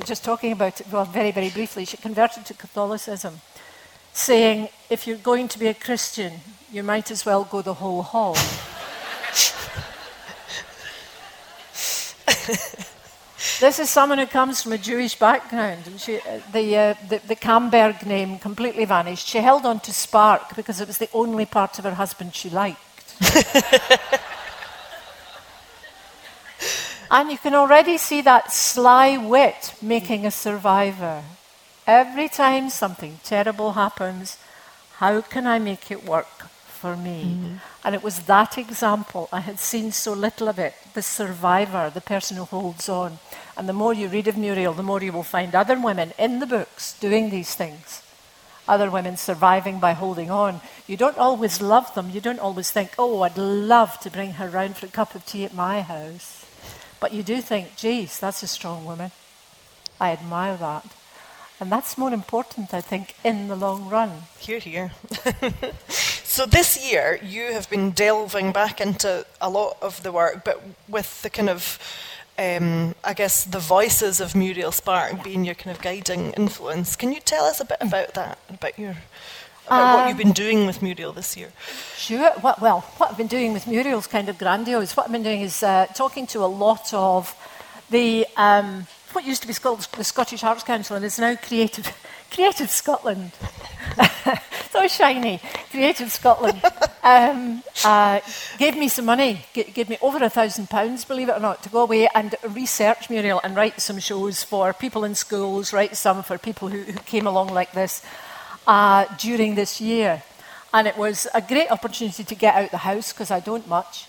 [0.04, 3.40] just talking about it, well, very, very briefly, she converted to Catholicism,
[4.12, 6.34] saying, if you're going to be a Christian,
[6.76, 8.36] you might as well go the whole hog.
[13.62, 15.88] this is someone who comes from a Jewish background.
[15.88, 19.26] And she, uh, the, uh, the, the Camberg name completely vanished.
[19.26, 22.50] She held on to Spark because it was the only part of her husband she
[22.50, 22.82] liked.
[27.10, 31.24] and you can already see that sly wit making a survivor.
[31.88, 34.38] Every time something terrible happens,
[34.98, 36.50] how can I make it work
[36.86, 37.24] for me.
[37.24, 37.56] Mm-hmm.
[37.84, 39.28] And it was that example.
[39.34, 40.76] I had seen so little of it.
[40.94, 43.18] The survivor, the person who holds on.
[43.58, 46.38] And the more you read of Muriel, the more you will find other women in
[46.38, 48.04] the books doing these things.
[48.68, 50.62] Other women surviving by holding on.
[50.86, 52.12] You don't always love them.
[52.12, 55.26] You don't always think, oh, I'd love to bring her round for a cup of
[55.26, 56.46] tea at my house.
[57.00, 59.10] But you do think, geez, that's a strong woman.
[60.00, 60.86] I admire that.
[61.60, 64.12] And that's more important, I think, in the long run.
[64.38, 64.92] Here, here.
[66.36, 70.62] so this year, you have been delving back into a lot of the work, but
[70.90, 71.80] with the kind of,
[72.38, 76.98] um, I guess, the voices of Muriel Spark being your kind of guiding influence.
[76.98, 78.98] Can you tell us a bit about that, about your,
[79.68, 81.54] about um, what you've been doing with Muriel this year?
[81.96, 82.34] Sure.
[82.42, 84.98] What, well, what I've been doing with Muriel is kind of grandiose.
[84.98, 87.34] What I've been doing is uh, talking to a lot of
[87.90, 88.28] the.
[88.36, 91.90] Um, what used to be called the Scottish Arts Council and is now Creative,
[92.36, 93.32] Creative Scotland.
[94.70, 95.40] so shiny.
[95.72, 96.62] Creative Scotland
[97.02, 98.20] um, uh,
[98.58, 101.64] gave me some money, g- gave me over a thousand pounds, believe it or not,
[101.64, 105.96] to go away and research Muriel and write some shows for people in schools, write
[105.96, 108.04] some for people who, who came along like this
[108.68, 110.22] uh, during this year.
[110.74, 114.08] And it was a great opportunity to get out the house because I don't much.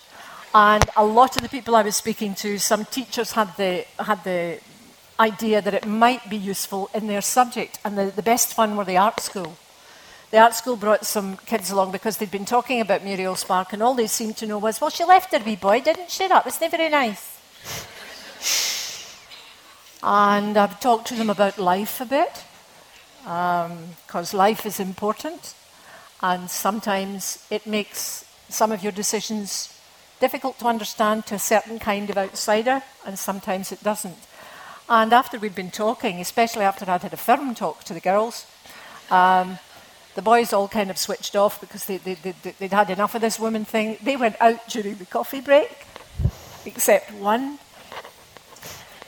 [0.52, 4.24] And a lot of the people I was speaking to, some teachers had the, had
[4.24, 4.58] the
[5.18, 7.78] idea that it might be useful in their subject.
[7.84, 9.56] And the, the best one were the art school.
[10.30, 13.82] The art school brought some kids along because they'd been talking about Muriel Spark, and
[13.82, 16.26] all they seemed to know was, well, she left her wee boy, didn't she?
[16.26, 17.38] That wasn't very nice.
[20.02, 22.44] and I've talked to them about life a bit,
[23.22, 25.54] because um, life is important,
[26.20, 29.72] and sometimes it makes some of your decisions
[30.18, 34.18] difficult to understand to a certain kind of outsider, and sometimes it doesn't.
[34.88, 38.46] And after we'd been talking, especially after I'd had a firm talk to the girls,
[39.10, 39.58] um,
[40.14, 43.20] the boys all kind of switched off because they, they, they, they'd had enough of
[43.20, 43.98] this woman thing.
[44.00, 45.86] They went out during the coffee break,
[46.64, 47.58] except one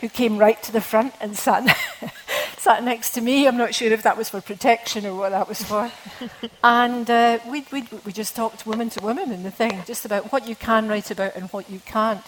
[0.01, 1.77] who came right to the front and sat,
[2.59, 3.47] sat next to me.
[3.47, 5.93] I'm not sure if that was for protection or what that was for.
[6.64, 10.33] and uh, we, we, we just talked woman to woman in the thing, just about
[10.33, 12.25] what you can write about and what you can't.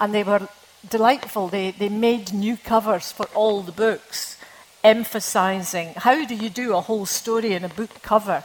[0.00, 0.48] And they were
[0.90, 1.48] delightful.
[1.48, 4.38] They, they made new covers for all the books,
[4.82, 8.44] emphasizing how do you do a whole story in a book cover?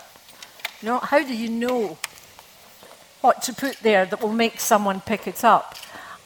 [0.82, 1.98] You know, how do you know
[3.22, 5.76] what to put there that will make someone pick it up?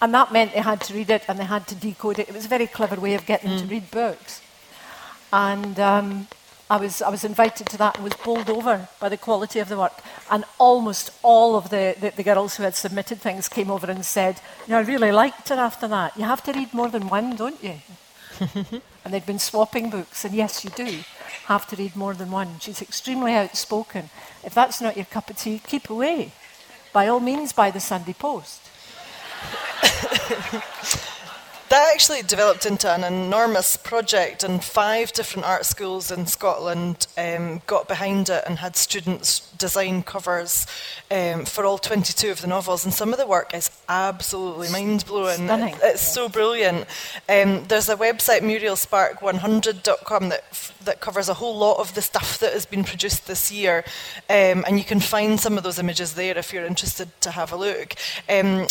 [0.02, 2.28] And that meant they had to read it and they had to decode it.
[2.30, 3.60] It was a very clever way of getting mm.
[3.60, 4.42] to read books.
[5.32, 6.28] And um,
[6.74, 9.70] I was, I was invited to that and was bowled over by the quality of
[9.70, 9.94] the work.
[10.32, 14.04] And almost all of the, the, the, girls who had submitted things came over and
[14.04, 16.18] said, you know, I really liked it after that.
[16.18, 17.76] You have to read more than one, don't you?
[19.06, 20.26] and they'd been swapping books.
[20.26, 21.02] And yes, you do
[21.46, 22.58] have to read more than one.
[22.60, 24.10] She's extremely outspoken.
[24.44, 26.32] If that's not your cup of tea, keep away.
[26.92, 28.62] By all means, buy the Sunday Post.
[31.74, 37.64] that actually developed into an enormous project, and five different art schools in Scotland um,
[37.66, 40.68] got behind it and had students design covers
[41.10, 42.86] um, for all 22 of the novels.
[42.86, 45.48] And some of the work is absolutely mind blowing.
[45.50, 46.86] It, it's so brilliant.
[47.28, 52.38] Um, there's a website, murielspark100.com, that, f- that covers a whole lot of the stuff
[52.38, 53.84] that has been produced this year.
[54.30, 57.52] Um, and you can find some of those images there if you're interested to have
[57.52, 57.96] a look.
[58.30, 58.68] Um,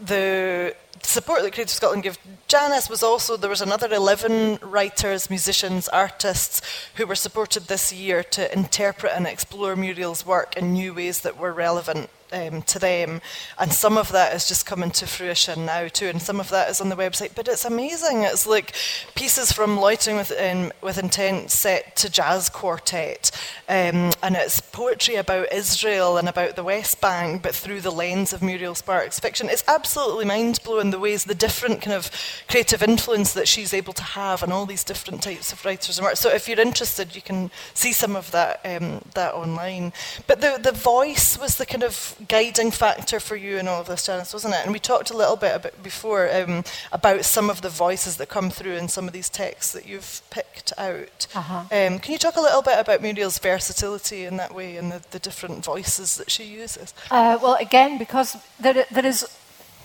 [0.00, 5.88] the support that Creative Scotland gave Janice was also there was another 11 writers, musicians,
[5.88, 6.60] artists
[6.94, 11.38] who were supported this year to interpret and explore Muriel's work in new ways that
[11.38, 13.20] were relevant um, to them.
[13.58, 16.70] And some of that is just coming to fruition now too, and some of that
[16.70, 17.34] is on the website.
[17.34, 18.22] But it's amazing.
[18.22, 18.74] It's like
[19.14, 23.30] pieces from Loitering with, um, with Intent set to jazz quartet,
[23.68, 28.32] um, and it's poetry about Israel and about the West Bank, but through the lens
[28.32, 29.48] of Muriel Sparks' fiction.
[29.48, 32.10] It's absolutely mind blowing the ways, the different kind of
[32.48, 36.04] creative influence that she's able to have and all these different types of writers and
[36.04, 36.16] work.
[36.16, 39.92] So if you're interested, you can see some of that um, that online.
[40.26, 43.86] But the the voice was the kind of guiding factor for you in all of
[43.86, 44.60] this, Janice, wasn't it?
[44.64, 48.28] And we talked a little bit about before um, about some of the voices that
[48.28, 51.26] come through in some of these texts that you've picked out.
[51.34, 51.60] Uh-huh.
[51.70, 55.02] Um, can you talk a little bit about Muriel's versatility in that way and the,
[55.10, 56.94] the different voices that she uses?
[57.10, 59.26] Uh, well, again, because there, there is.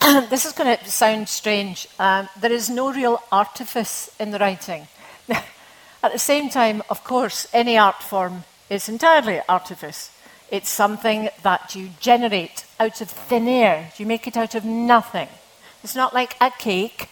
[0.30, 1.86] this is going to sound strange.
[1.98, 4.88] Um, there is no real artifice in the writing.
[6.02, 10.10] At the same time, of course, any art form is entirely artifice.
[10.52, 13.90] It's something that you generate out of thin air.
[13.96, 15.28] You make it out of nothing.
[15.82, 17.08] It's not like a cake.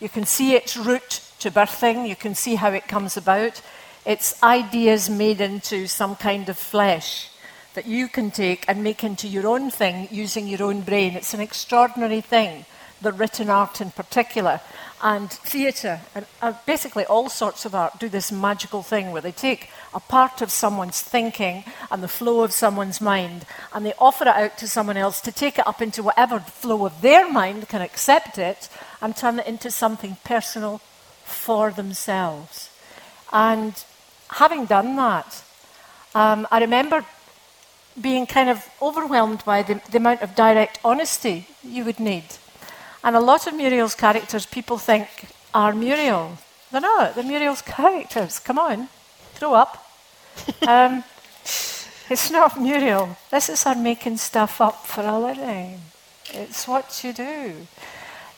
[0.00, 3.60] You can see its route to birthing, you can see how it comes about.
[4.06, 7.28] It's ideas made into some kind of flesh
[7.74, 11.16] that you can take and make into your own thing using your own brain.
[11.16, 12.64] It's an extraordinary thing,
[13.04, 14.60] the written art in particular.
[15.02, 19.32] And theatre, and uh, basically all sorts of art, do this magical thing where they
[19.32, 24.24] take a part of someone's thinking and the flow of someone's mind and they offer
[24.24, 27.68] it out to someone else to take it up into whatever flow of their mind
[27.68, 28.68] can accept it
[29.00, 30.78] and turn it into something personal
[31.24, 32.70] for themselves.
[33.30, 33.74] And
[34.30, 35.42] having done that,
[36.14, 37.04] um, I remember
[38.00, 42.24] being kind of overwhelmed by the, the amount of direct honesty you would need.
[43.04, 45.06] And a lot of Muriel's characters people think
[45.52, 46.38] are Muriel.
[46.72, 48.38] They're not, they're Muriel's characters.
[48.38, 48.88] Come on,
[49.38, 49.80] grow up.
[50.66, 51.04] Um,
[52.10, 53.16] it's not Muriel.
[53.30, 55.80] This is her making stuff up for a living.
[56.32, 57.66] It's what you do.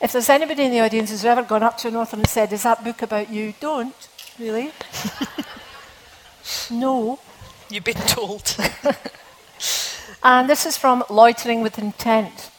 [0.01, 2.53] If there's anybody in the audience who's ever gone up to an author and said,
[2.53, 3.55] Is that book about you?
[3.61, 3.95] Don't,
[4.39, 4.73] really.
[6.71, 7.19] no.
[7.71, 8.57] You've been told.
[10.23, 12.51] and this is from Loitering with Intent.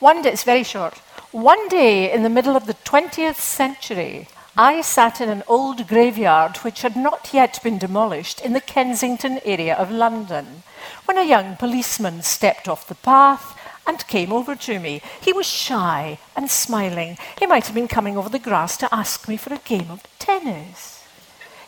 [0.00, 1.00] One day, it's very short.
[1.34, 6.58] One day in the middle of the 20th century, I sat in an old graveyard
[6.58, 10.62] which had not yet been demolished in the Kensington area of London
[11.06, 15.02] when a young policeman stepped off the path and came over to me.
[15.20, 17.18] He was shy and smiling.
[17.36, 20.04] He might have been coming over the grass to ask me for a game of
[20.20, 21.02] tennis.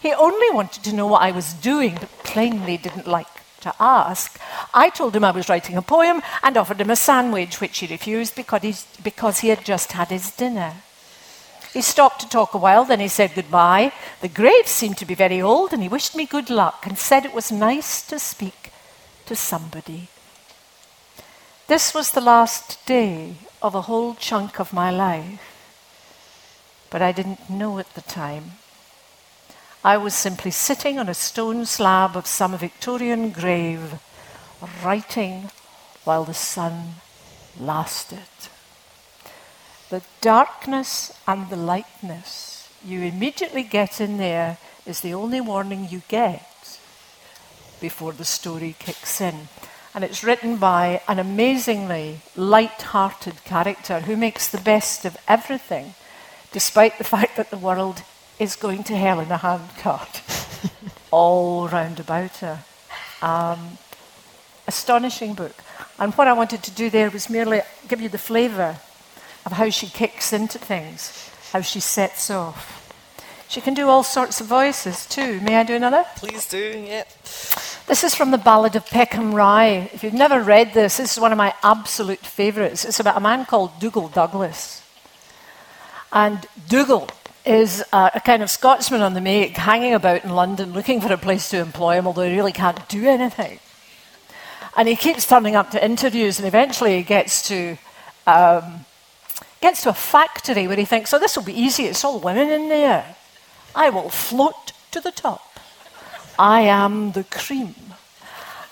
[0.00, 3.26] He only wanted to know what I was doing, but plainly didn't like
[3.66, 4.40] to ask.
[4.72, 7.86] I told him I was writing a poem and offered him a sandwich, which he
[7.86, 10.72] refused because, because he had just had his dinner.
[11.72, 13.92] He stopped to talk a while, then he said goodbye.
[14.22, 17.24] The grave seemed to be very old, and he wished me good luck and said
[17.24, 18.72] it was nice to speak
[19.26, 20.08] to somebody.
[21.66, 25.40] This was the last day of a whole chunk of my life,
[26.88, 28.52] but I didn't know at the time.
[29.86, 34.00] I was simply sitting on a stone slab of some Victorian grave,
[34.82, 35.52] writing
[36.02, 36.94] while the sun
[37.56, 38.26] lasted.
[39.90, 46.02] The darkness and the lightness you immediately get in there is the only warning you
[46.08, 46.80] get
[47.80, 49.46] before the story kicks in.
[49.94, 55.94] And it's written by an amazingly light hearted character who makes the best of everything,
[56.50, 58.02] despite the fact that the world
[58.38, 60.22] is going to hell in a handcart
[61.10, 62.58] all round about her.
[63.22, 63.78] Um,
[64.66, 65.54] astonishing book.
[65.98, 68.76] And what I wanted to do there was merely give you the flavour
[69.44, 72.82] of how she kicks into things, how she sets off.
[73.48, 75.40] She can do all sorts of voices too.
[75.40, 76.04] May I do another?
[76.16, 77.04] Please do, yeah.
[77.86, 79.88] This is from the Ballad of Peckham Rye.
[79.94, 82.84] If you've never read this, this is one of my absolute favourites.
[82.84, 84.82] It's about a man called Dougal Douglas.
[86.12, 87.08] And Dougal
[87.46, 91.12] is a, a kind of Scotsman on the make, hanging about in London looking for
[91.12, 93.60] a place to employ him, although he really can't do anything.
[94.76, 97.78] And he keeps turning up to interviews, and eventually he gets to
[98.26, 98.84] um,
[99.60, 102.50] Gets to a factory where he thinks, oh, this will be easy, it's all women
[102.50, 103.16] in there.
[103.74, 105.58] I will float to the top.
[106.38, 107.74] I am the cream.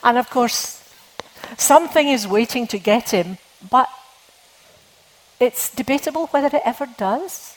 [0.03, 0.87] And of course,
[1.57, 3.39] something is waiting to get him,
[3.71, 3.89] but
[5.41, 7.54] it's debatable whether it ever does.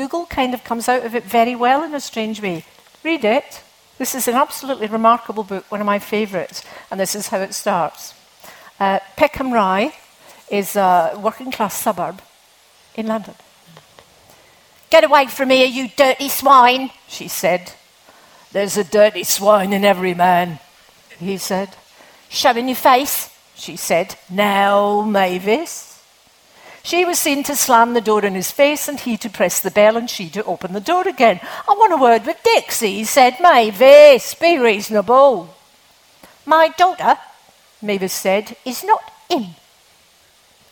[0.00, 2.64] Dougal kind of comes out of it very well in a strange way.
[3.04, 3.62] Read it.
[3.98, 7.52] This is an absolutely remarkable book, one of my favourites, and this is how it
[7.52, 8.14] starts.
[8.80, 9.92] Uh, Peckham Rye
[10.50, 12.22] is a working class suburb
[12.94, 13.34] in London.
[14.88, 17.72] Get away from here, you dirty swine, she said.
[18.52, 20.60] There's a dirty swine in every man,
[21.18, 21.76] he said.
[22.30, 24.16] Showing your face, she said.
[24.30, 25.89] Now, Mavis.
[26.82, 29.70] She was seen to slam the door in his face and he to press the
[29.70, 31.40] bell and she to open the door again.
[31.68, 33.36] I want a word with Dixie, he said.
[33.40, 35.54] Mavis, be reasonable.
[36.46, 37.18] My daughter,
[37.82, 39.54] Mavis said, is not in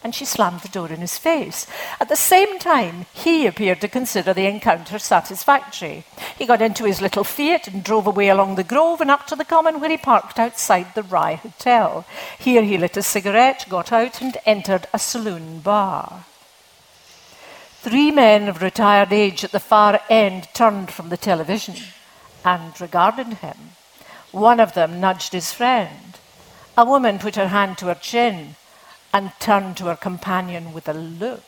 [0.03, 1.67] and she slammed the door in his face.
[2.01, 6.05] At the same time, he appeared to consider the encounter satisfactory.
[6.37, 9.37] He got into his little Fiat and drove away along the Grove and up to
[9.37, 12.07] the Common, where he parked outside the Rye Hotel.
[12.39, 16.25] Here he lit a cigarette, got out, and entered a saloon bar.
[17.81, 21.77] Three men of retired age at the far end turned from the television
[22.45, 23.57] and regarded him.
[24.31, 26.19] One of them nudged his friend.
[26.77, 28.55] A woman put her hand to her chin
[29.19, 31.43] and turned to her companion with a look.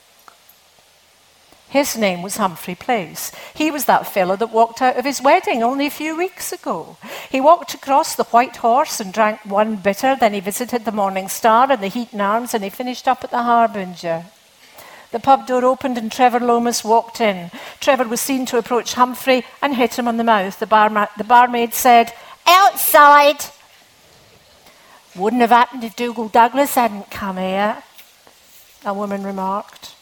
[1.69, 3.31] His name was Humphrey Place.
[3.55, 6.97] He was that fellow that walked out of his wedding only a few weeks ago.
[7.31, 11.29] He walked across the White Horse and drank one bitter, then he visited the Morning
[11.29, 14.25] Star and the Heaton Arms, and he finished up at the Harbinger.
[15.13, 17.53] The pub door opened and Trevor Lomas walked in.
[17.79, 20.59] Trevor was seen to approach Humphrey and hit him on the mouth.
[20.59, 22.13] The, the barmaid said,
[22.49, 23.45] Outside!
[25.17, 27.83] Wouldn't have happened if Dougal Douglas hadn't come here,
[28.85, 29.95] a woman remarked.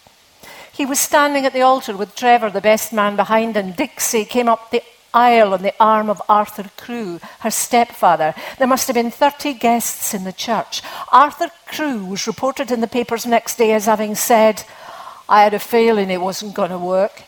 [0.73, 4.49] He was standing at the altar with Trevor, the best man behind, and Dixie came
[4.49, 4.83] up the
[5.15, 8.35] aisle on the arm of Arthur Crewe, her stepfather.
[8.59, 10.83] There must have been 30 guests in the church.
[11.11, 14.63] Arthur Crewe was reported in the papers next day as having said,
[15.29, 17.23] I had a feeling it wasn't going to work.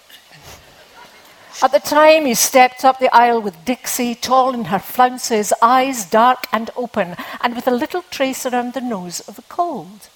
[1.62, 6.05] At the time, he stepped up the aisle with Dixie, tall in her flounces, eyes
[6.05, 10.09] dark and open, and with a little trace around the nose of a cold.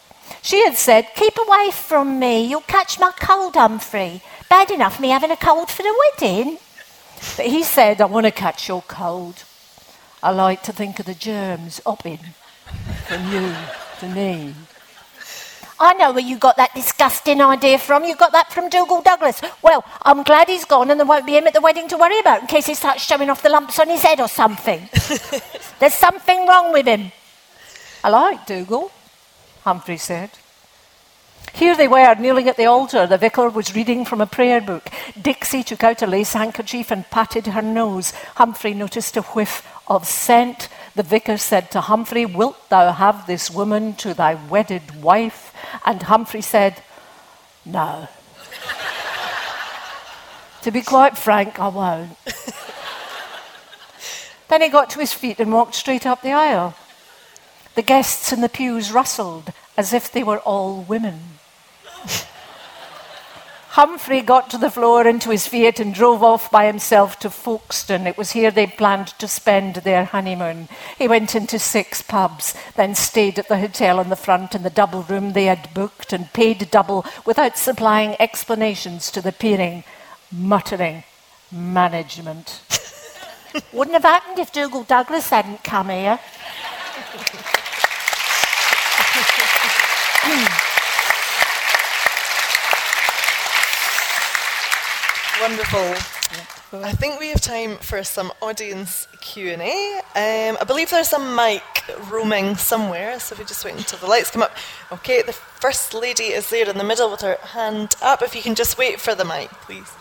[0.42, 4.22] She had said, Keep away from me, you'll catch my cold, Humphrey.
[4.48, 6.58] Bad enough me having a cold for the wedding.
[7.36, 9.44] But he said, I want to catch your cold.
[10.22, 12.20] I like to think of the germs hopping
[13.06, 13.54] from you
[14.00, 14.54] to me.
[15.78, 18.04] I know where you got that disgusting idea from.
[18.04, 19.40] You got that from Dougal Douglas.
[19.62, 22.18] Well, I'm glad he's gone and there won't be him at the wedding to worry
[22.20, 24.88] about in case he starts showing off the lumps on his head or something.
[25.80, 27.10] There's something wrong with him.
[28.04, 28.92] I like Dougal,
[29.62, 30.30] Humphrey said.
[31.54, 33.06] Here they were, kneeling at the altar.
[33.06, 34.90] The vicar was reading from a prayer book.
[35.20, 38.10] Dixie took out a lace handkerchief and patted her nose.
[38.34, 40.68] Humphrey noticed a whiff of scent.
[40.96, 45.53] The vicar said to Humphrey, Wilt thou have this woman to thy wedded wife?
[45.84, 46.82] And Humphrey said,
[47.64, 48.08] No.
[50.62, 52.16] to be quite frank, I won't.
[54.48, 56.74] then he got to his feet and walked straight up the aisle.
[57.74, 61.38] The guests in the pews rustled as if they were all women.
[63.74, 68.06] Humphrey got to the floor into his Fiat and drove off by himself to Folkestone.
[68.06, 70.68] It was here they planned to spend their honeymoon.
[70.96, 74.70] He went into six pubs, then stayed at the hotel in the front in the
[74.70, 79.82] double room they had booked and paid double without supplying explanations to the peering,
[80.30, 81.02] muttering
[81.50, 82.62] management.
[83.72, 86.20] Wouldn't have happened if Dougal Douglas hadn't come here.
[95.44, 96.80] Wonderful.
[96.82, 99.98] I think we have time for some audience Q&A.
[100.16, 101.62] Um, I believe there's a mic
[102.10, 104.56] roaming somewhere, so if we just wait until the lights come up.
[104.90, 108.22] Okay, the first lady is there in the middle with her hand up.
[108.22, 109.92] If you can just wait for the mic, please.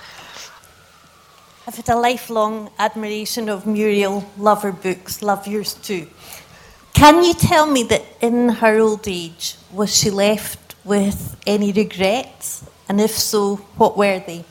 [1.67, 6.07] I've had a lifelong admiration of Muriel, love her books, love yours too.
[6.93, 12.63] Can you tell me that in her old age, was she left with any regrets?
[12.87, 14.45] And if so, what were they?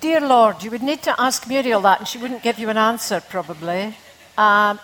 [0.00, 2.78] Dear Lord, you would need to ask Muriel that, and she wouldn't give you an
[2.78, 3.88] answer, probably.
[4.38, 4.80] Um,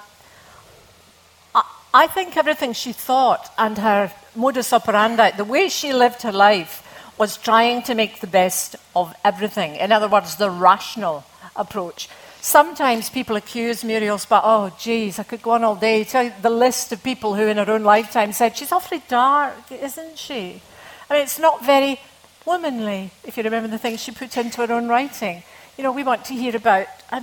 [1.54, 1.62] I,
[1.94, 6.82] I think everything she thought and her modus operandi, the way she lived her life,
[7.16, 9.76] was trying to make the best of everything.
[9.76, 11.24] In other words, the rational
[11.56, 12.10] approach.
[12.42, 16.04] Sometimes people accuse Muriel but oh, geez, I could go on all day.
[16.04, 20.18] Tell the list of people who in her own lifetime said, she's awfully dark, isn't
[20.18, 20.60] she?
[21.08, 21.98] I mean, it's not very
[22.46, 25.42] womanly, if you remember the things she put into her own writing.
[25.76, 27.20] You know, we want to hear about uh,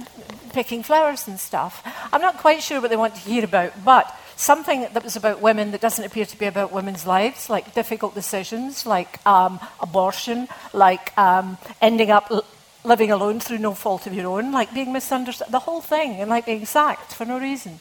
[0.52, 1.82] picking flowers and stuff.
[2.12, 5.42] I'm not quite sure what they want to hear about, but something that was about
[5.42, 10.48] women that doesn't appear to be about women's lives, like difficult decisions, like um, abortion,
[10.74, 12.46] like um, ending up l-
[12.84, 16.30] living alone through no fault of your own, like being misunderstood, the whole thing, and
[16.30, 17.80] like being sacked for no reason.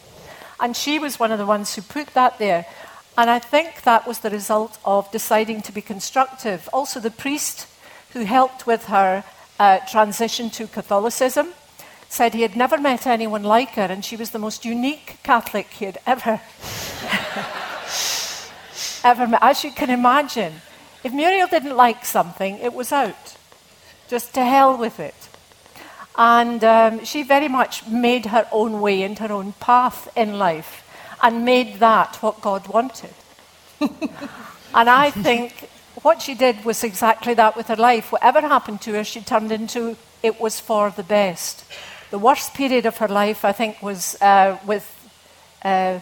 [0.60, 2.66] And she was one of the ones who put that there.
[3.16, 6.68] And I think that was the result of deciding to be constructive.
[6.72, 7.66] Also, the priest
[8.12, 9.22] who helped with her
[9.58, 11.48] uh, transition to Catholicism
[12.08, 15.66] said he had never met anyone like her, and she was the most unique Catholic
[15.68, 16.40] he had ever,
[19.04, 19.42] ever met.
[19.42, 20.54] As you can imagine,
[21.04, 23.36] if Muriel didn't like something, it was out.
[24.08, 25.28] Just to hell with it.
[26.16, 30.81] And um, she very much made her own way and her own path in life
[31.22, 33.14] and made that what God wanted.
[33.80, 35.70] and I think
[36.02, 38.10] what she did was exactly that with her life.
[38.10, 41.64] Whatever happened to her, she turned into it was for the best.
[42.10, 44.86] The worst period of her life, I think, was uh, with
[45.64, 46.00] uh,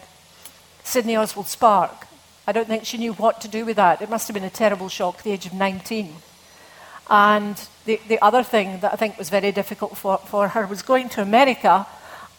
[0.84, 2.06] Sydney Oswald Spark.
[2.46, 4.02] I don't think she knew what to do with that.
[4.02, 6.14] It must have been a terrible shock at the age of 19.
[7.08, 10.82] And the, the other thing that I think was very difficult for, for her was
[10.82, 11.86] going to America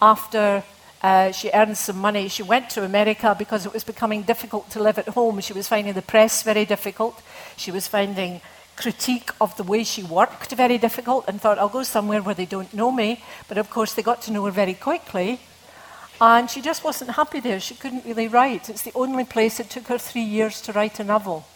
[0.02, 0.64] after
[1.04, 2.28] uh, she earned some money.
[2.28, 5.40] She went to America because it was becoming difficult to live at home.
[5.42, 7.22] She was finding the press very difficult.
[7.58, 8.42] She was finding
[8.76, 12.46] critique of the way she worked very difficult and thought, I'll go somewhere where they
[12.46, 13.24] don't know me.
[13.48, 15.40] But of course, they got to know her very quickly.
[16.20, 17.60] And she just wasn't happy there.
[17.60, 18.70] She couldn't really write.
[18.70, 21.48] It's the only place it took her three years to write a novel.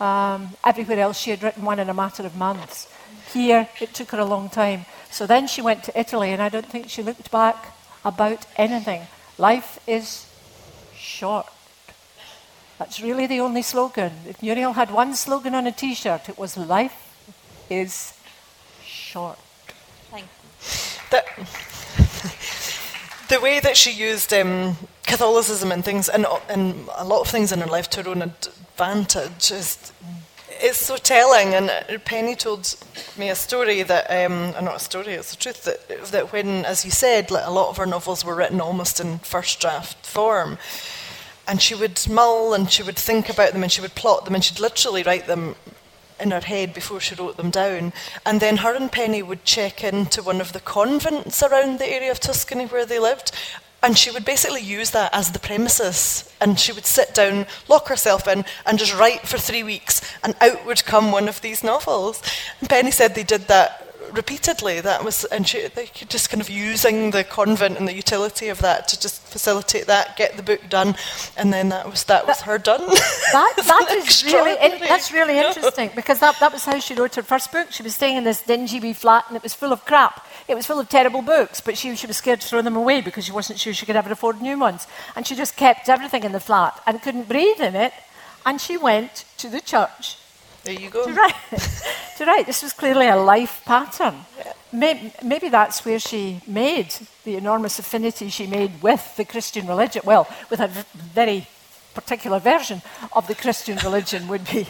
[0.00, 2.88] Um, everywhere else, she had written one in a matter of months.
[3.32, 4.84] Here, it took her a long time.
[5.12, 7.75] So then she went to Italy, and I don't think she looked back
[8.06, 9.02] about anything.
[9.36, 10.26] Life is
[10.94, 11.46] short.
[12.78, 14.12] That's really the only slogan.
[14.28, 16.96] If Muriel had one slogan on a t shirt, it was life
[17.68, 18.14] is
[18.84, 19.38] short.
[20.10, 21.08] Thank you.
[21.10, 21.24] That,
[23.28, 27.50] the way that she used um, Catholicism and things, and, and a lot of things
[27.50, 29.92] in her life to her own advantage, is
[30.60, 31.54] it's so telling.
[31.54, 31.70] And
[32.04, 32.76] Penny told
[33.16, 36.84] me a story that, um, not a story, it's the truth, that, that when, as
[36.84, 40.58] you said, like, a lot of her novels were written almost in first draft form.
[41.48, 44.34] And she would mull and she would think about them and she would plot them
[44.34, 45.54] and she'd literally write them
[46.18, 47.92] in her head before she wrote them down.
[48.24, 52.10] And then her and Penny would check into one of the convents around the area
[52.10, 53.32] of Tuscany where they lived.
[53.86, 56.28] And she would basically use that as the premises.
[56.40, 60.00] And she would sit down, lock herself in, and just write for three weeks.
[60.24, 62.20] And out would come one of these novels.
[62.58, 64.80] And Penny said they did that repeatedly.
[64.80, 68.58] That was, and she, they just kind of using the convent and the utility of
[68.60, 70.96] that to just facilitate that, get the book done,
[71.36, 72.88] and then that was that, was her done.
[73.32, 77.16] That, that is really in, that's really interesting because that, that was how she wrote
[77.16, 77.72] her first book.
[77.72, 80.26] She was staying in this dingy wee flat and it was full of crap.
[80.48, 83.00] It was full of terrible books, but she, she was scared to throw them away
[83.00, 84.86] because she wasn't sure she could ever afford new ones.
[85.16, 87.92] And she just kept everything in the flat and couldn't breathe in it.
[88.44, 90.18] And she went to the church
[90.66, 91.06] there you go.
[91.06, 91.34] to write.
[92.18, 92.46] to write.
[92.46, 94.14] This was clearly a life pattern.
[94.72, 96.94] Maybe, maybe that's where she made
[97.24, 100.02] the enormous affinity she made with the Christian religion.
[100.04, 101.46] Well, with a very
[101.94, 104.66] particular version of the Christian religion would be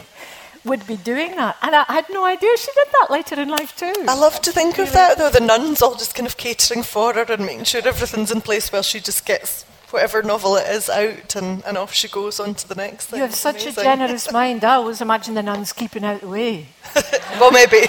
[0.63, 1.55] would be doing that.
[1.61, 3.93] And I had no idea she did that later in life too.
[4.07, 7.13] I love to think of that though, the nuns all just kind of catering for
[7.13, 10.89] her and making sure everything's in place while she just gets whatever novel it is
[10.89, 13.17] out and, and off she goes on to the next thing.
[13.17, 14.63] You have It's such a generous mind.
[14.63, 16.67] I always imagine the nuns keeping out the way.
[17.39, 17.77] well, maybe.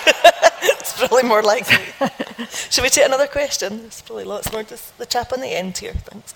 [0.63, 1.77] it's probably more likely.
[2.71, 3.83] Should we take another question?
[3.83, 4.63] There's probably lots more.
[4.63, 5.95] Just the chap on the end here.
[5.95, 6.35] Thanks.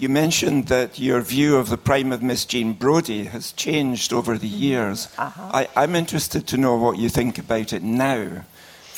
[0.00, 4.38] You mentioned that your view of the prime of Miss Jean Brodie has changed over
[4.38, 5.08] the years.
[5.18, 5.50] Uh-huh.
[5.52, 8.44] I, I'm interested to know what you think about it now.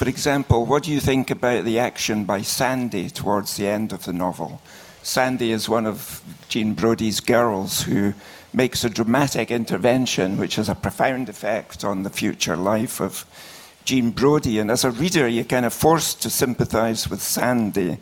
[0.00, 4.06] For example, what do you think about the action by Sandy towards the end of
[4.06, 4.62] the novel?
[5.02, 8.14] Sandy is one of Jean Brodie's girls who
[8.54, 13.26] makes a dramatic intervention which has a profound effect on the future life of
[13.84, 14.58] Jean Brodie.
[14.58, 17.98] And as a reader, you're kind of forced to sympathize with Sandy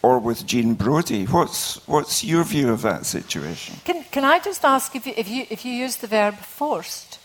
[0.00, 1.26] or with Jean Brodie.
[1.26, 3.74] What's, what's your view of that situation?
[3.84, 7.18] Can, can I just ask if you, if, you, if you use the verb forced?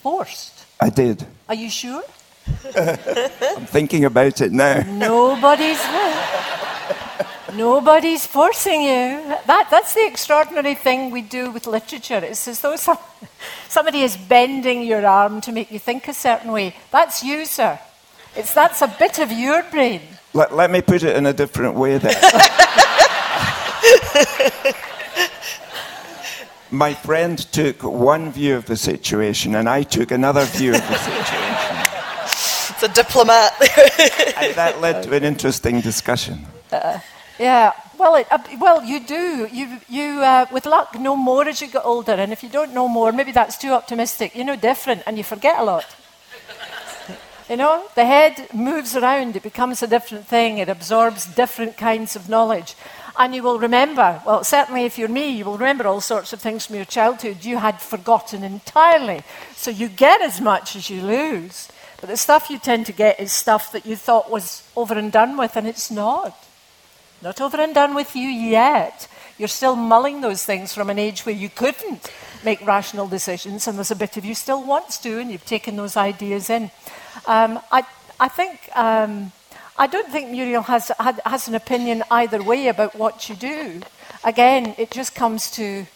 [0.00, 0.64] Forced.
[0.80, 1.26] I did.
[1.50, 2.02] Are you sure?
[2.76, 4.82] I'm thinking about it now.
[4.82, 5.80] Nobody's
[7.56, 9.22] Nobody's forcing you.
[9.46, 12.20] That, that's the extraordinary thing we do with literature.
[12.22, 12.98] It's as though some,
[13.68, 16.74] somebody is bending your arm to make you think a certain way.
[16.90, 17.78] That's you, sir.
[18.34, 20.02] It's, that's a bit of your brain.
[20.34, 22.14] Let, let me put it in a different way then.
[26.70, 30.98] My friend took one view of the situation, and I took another view of the
[30.98, 31.42] situation.
[32.76, 33.52] It's a diplomat.
[34.36, 36.46] And that led to an interesting discussion.
[37.38, 39.48] Yeah, well, it, uh, well, you do.
[39.50, 42.12] You, you, uh, with luck, know more as you get older.
[42.12, 44.34] And if you don't know more, maybe that's too optimistic.
[44.34, 45.86] You know different, and you forget a lot.
[47.48, 50.58] you know, the head moves around; it becomes a different thing.
[50.58, 52.74] It absorbs different kinds of knowledge,
[53.18, 54.20] and you will remember.
[54.26, 57.44] Well, certainly, if you're me, you will remember all sorts of things from your childhood
[57.44, 59.22] you had forgotten entirely.
[59.54, 61.68] So you get as much as you lose.
[62.00, 65.10] But the stuff you tend to get is stuff that you thought was over and
[65.10, 66.36] done with, and it's not.
[67.22, 69.08] Not over and done with you yet.
[69.38, 72.10] You're still mulling those things from an age where you couldn't
[72.44, 75.76] make rational decisions, and there's a bit of you still wants to, and you've taken
[75.76, 76.70] those ideas in.
[77.26, 77.84] Um, I,
[78.20, 78.60] I think.
[78.76, 79.32] Um,
[79.78, 83.82] I don't think Muriel has, has an opinion either way about what you do.
[84.24, 85.86] Again, it just comes to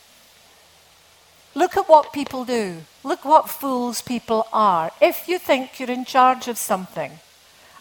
[1.55, 2.83] look at what people do.
[3.03, 4.91] Look what fools people are.
[5.01, 7.13] If you think you're in charge of something,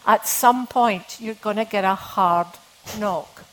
[0.05, 2.47] at some point you're going to get a hard
[2.97, 3.43] knock.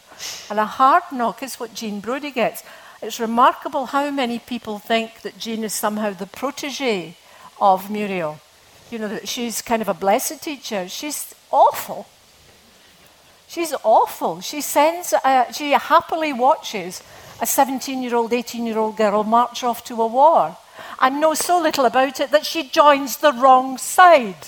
[0.48, 2.62] And a hard knock is what Jean Brodie gets.
[3.02, 7.16] It's remarkable how many people think that Jean is somehow the protege
[7.60, 8.40] of Muriel.
[8.90, 10.88] You know, that she's kind of a blessed teacher.
[10.88, 12.06] She's awful.
[13.48, 14.40] She's awful.
[14.40, 17.02] She sends, uh, she happily watches
[17.40, 20.56] a 17 year old, 18 year old girl march off to a war
[21.00, 24.46] and knows so little about it that she joins the wrong side.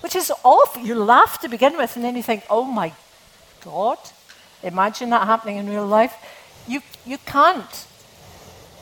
[0.00, 0.82] Which is awful.
[0.82, 2.92] You laugh to begin with, and then you think, oh my
[3.64, 3.98] God,
[4.62, 6.14] imagine that happening in real life.
[6.66, 7.86] You, you can't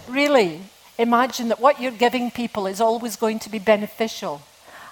[0.08, 0.60] really
[0.98, 4.42] imagine that what you're giving people is always going to be beneficial.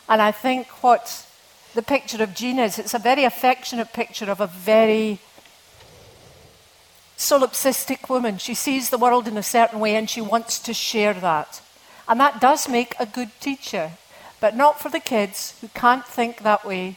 [0.09, 1.27] And I think what
[1.75, 2.79] the picture of Jean is.
[2.79, 5.19] It's a very affectionate picture of a very
[7.17, 8.39] solipsistic woman.
[8.39, 11.61] She sees the world in a certain way and she wants to share that.
[12.09, 13.93] And that does make a good teacher,
[14.41, 16.97] but not for the kids who can't think that way,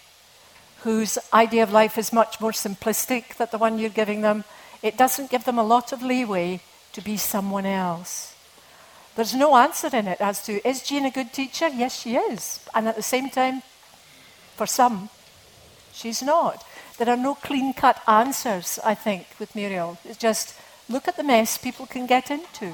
[0.82, 4.43] whose idea of life is much more simplistic than the one you're giving them.
[4.82, 6.61] It doesn't give them a lot of leeway
[6.93, 8.36] to be someone else.
[9.16, 11.70] There's no answer in it as to is Jean a good teacher?
[11.70, 12.59] Yes, she is.
[12.74, 13.61] And at the same time,
[14.55, 15.09] for some,
[15.93, 16.66] she's not.
[16.97, 19.97] There are no clean cut answers, I think, with Muriel.
[20.05, 20.55] It's just
[20.87, 22.73] look at the mess people can get into,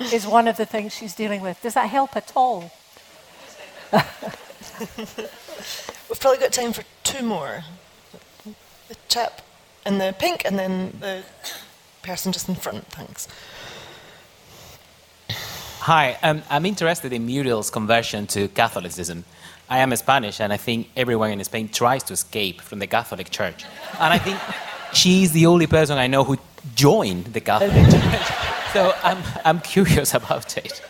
[0.12, 1.60] is one of the things she's dealing with.
[1.62, 2.70] Does that help at all?
[6.08, 7.64] We've probably got time for two more.
[8.88, 9.42] The chap
[9.86, 11.22] in the pink and then the
[12.02, 12.86] person just in front.
[12.86, 13.28] Thanks.
[15.80, 19.24] Hi, um, I'm interested in Muriel's conversion to Catholicism.
[19.68, 23.30] I am Spanish, and I think everyone in Spain tries to escape from the Catholic
[23.30, 23.64] Church.
[23.98, 24.38] And I think
[24.92, 26.36] she's the only person I know who
[26.74, 28.44] joined the Catholic Church.
[28.72, 30.82] So I'm, I'm curious about it.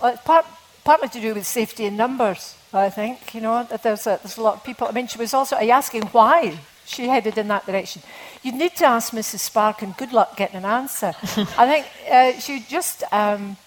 [0.00, 0.46] Well, part,
[0.84, 3.34] partly to do with safety in numbers, I think.
[3.34, 4.86] You know, that there's a, there's a lot of people.
[4.88, 8.02] I mean, she was also asking why she headed in that direction.
[8.42, 9.40] You'd need to ask Mrs.
[9.40, 11.12] Spark, and good luck getting an answer.
[11.58, 13.04] I think uh, she just.
[13.12, 13.58] Um,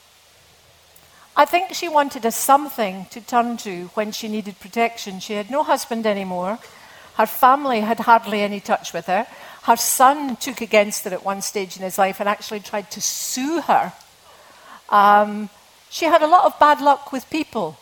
[1.35, 5.19] I think she wanted a something to turn to when she needed protection.
[5.19, 6.59] She had no husband anymore.
[7.15, 9.25] Her family had hardly any touch with her.
[9.63, 13.01] Her son took against her at one stage in his life and actually tried to
[13.01, 13.93] sue her.
[14.89, 15.49] Um,
[15.89, 17.77] she had a lot of bad luck with people.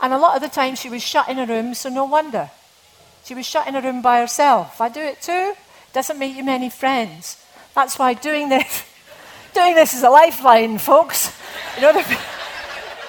[0.00, 2.50] And a lot of the time she was shut in a room, so no wonder.
[3.24, 4.80] She was shut in a room by herself.
[4.80, 5.54] I do it too.
[5.92, 7.42] Doesn't make you many friends.
[7.74, 8.84] That's why doing this,
[9.54, 11.32] doing this is a lifeline, folks.
[11.76, 12.02] You know,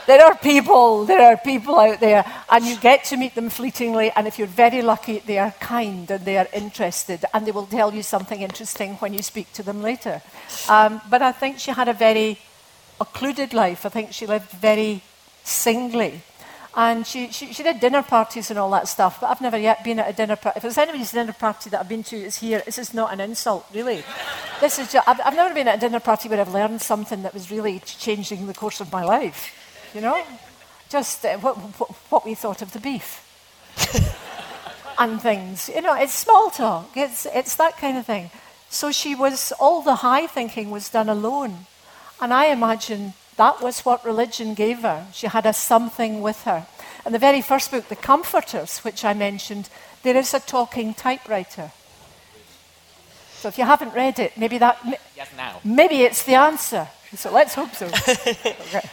[0.05, 4.11] there are people, there are people out there, and you get to meet them fleetingly,
[4.15, 7.65] and if you're very lucky, they are kind and they are interested, and they will
[7.67, 10.21] tell you something interesting when you speak to them later.
[10.69, 12.39] Um, but I think she had a very
[12.99, 13.85] occluded life.
[13.85, 15.01] I think she lived very
[15.43, 16.21] singly.
[16.75, 19.83] And she, she, she, did dinner parties and all that stuff, but I've never yet
[19.83, 20.57] been at a dinner party.
[20.57, 22.63] If there's anybody's dinner party that I've been to, it's here.
[22.65, 24.03] This is not an insult, really.
[24.59, 27.21] This is just, I've, I've never been at a dinner party where I've learned something
[27.21, 29.53] that was really changing the course of my life
[29.93, 30.21] you know?
[30.89, 33.21] Just uh, what, what, what, we thought of the beef
[34.99, 35.69] and things.
[35.73, 38.29] You know, it's small talk, it's, it's that kind of thing.
[38.69, 41.67] So she was, all the high thinking was done alone.
[42.21, 45.07] And I imagine that was what religion gave her.
[45.13, 46.65] She had a something with her.
[47.05, 49.69] In the very first book, The Comforters, which I mentioned,
[50.03, 51.71] there is a talking typewriter.
[53.35, 54.77] So if you haven't read it, maybe that.
[55.17, 55.59] Yes, now.
[55.65, 56.87] Maybe it's the answer.
[57.15, 57.87] So let's hope so.
[57.87, 58.89] okay.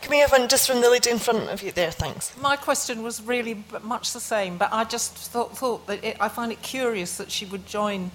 [0.00, 1.90] Can we have one just from the lady in front of you there?
[1.90, 2.36] Thanks.
[2.40, 6.28] My question was really much the same, but I just thought, thought that it, I
[6.28, 8.10] find it curious that she would join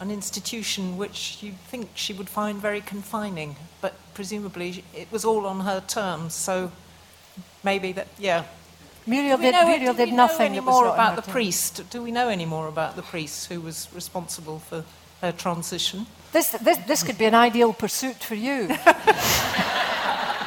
[0.00, 5.46] an institution which you'd think she would find very confining, but presumably it was all
[5.46, 6.70] on her terms, so
[7.62, 8.44] maybe that, yeah.
[9.06, 10.52] Muriel did, know, Muriel did nothing.
[10.52, 11.88] any more about the priest?
[11.90, 14.84] Do we know any more about the priest who was responsible for
[15.20, 16.06] her transition?
[16.32, 18.68] This, this, this could be an ideal pursuit for you.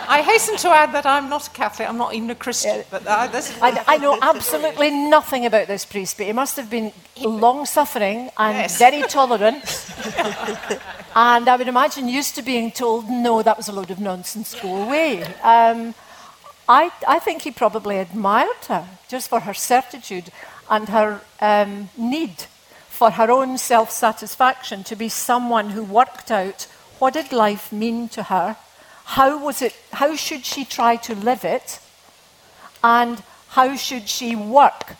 [0.07, 2.83] I hasten to add that I'm not a Catholic, I'm not even a Christian.
[2.89, 3.29] But uh,
[3.61, 8.29] I, I, know absolutely nothing about this priest, but he must have been long suffering
[8.37, 8.77] and yes.
[8.77, 9.63] very tolerant.
[11.15, 14.55] and I would imagine used to being told, no, that was a load of nonsense,
[14.55, 15.23] go away.
[15.43, 15.93] Um,
[16.69, 20.31] I, I, think he probably admired her just for her certitude
[20.69, 22.45] and her um, need
[22.87, 26.63] for her own self satisfaction to be someone who worked out
[26.99, 28.57] what did life mean to her
[29.07, 31.79] how, was it, how should she try to live it?
[32.83, 34.97] And how should she work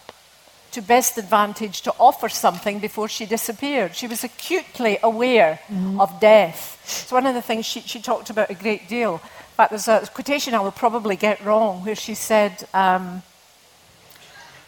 [0.72, 3.95] to best advantage to offer something before she disappeared?
[3.95, 5.99] She was acutely aware mm-hmm.
[5.99, 6.80] of death.
[6.86, 9.16] It's one of the things she, she, talked about a great deal.
[9.16, 13.24] In fact, there's a quotation I will probably get wrong where she said, um,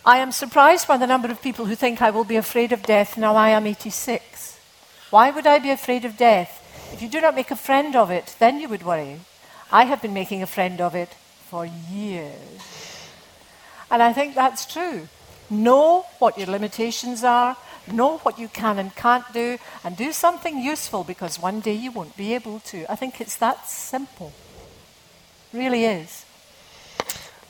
[0.05, 2.83] I am surprised by the number of people who think I will be afraid of
[2.83, 4.59] death now I am 86.
[5.11, 6.59] Why would I be afraid of death?
[6.93, 9.19] If you do not make a friend of it, then you would worry.
[9.71, 11.09] I have been making a friend of it
[11.49, 13.07] for years.
[13.91, 15.07] And I think that's true.
[15.49, 17.57] Know what your limitations are,
[17.91, 21.91] know what you can and can't do, and do something useful because one day you
[21.91, 22.91] won't be able to.
[22.91, 24.31] I think it's that simple.
[25.53, 26.25] Really is.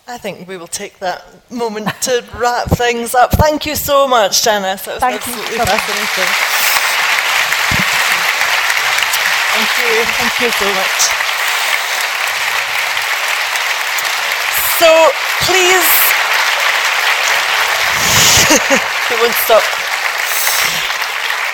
[0.07, 3.31] I think we will take that moment to wrap things up.
[3.31, 4.85] Thank you so much, Janice.
[4.85, 5.65] That was Thank absolutely you.
[5.65, 6.58] fascinating.
[9.51, 10.05] Thank you.
[10.05, 10.99] Thank you so much.
[14.79, 14.89] So
[15.41, 15.89] please,
[19.11, 19.88] it won't stop.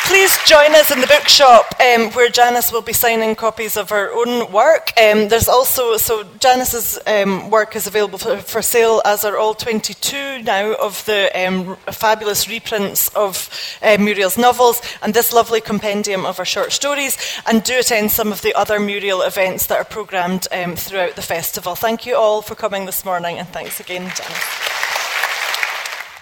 [0.08, 4.14] Please join us in the bookshop um, where Janice will be signing copies of her
[4.14, 4.93] own work.
[4.99, 9.56] Um, there's also, so Janice's um, work is available for, for, sale, as are all
[9.56, 13.49] 22 now of the um, fabulous reprints of
[13.82, 17.18] uh, Muriel's novels and this lovely compendium of her short stories.
[17.47, 21.24] And do attend some of the other Muriel events that are programmed um, throughout the
[21.24, 21.74] festival.
[21.74, 24.74] Thank you all for coming this morning and thanks again, Janice.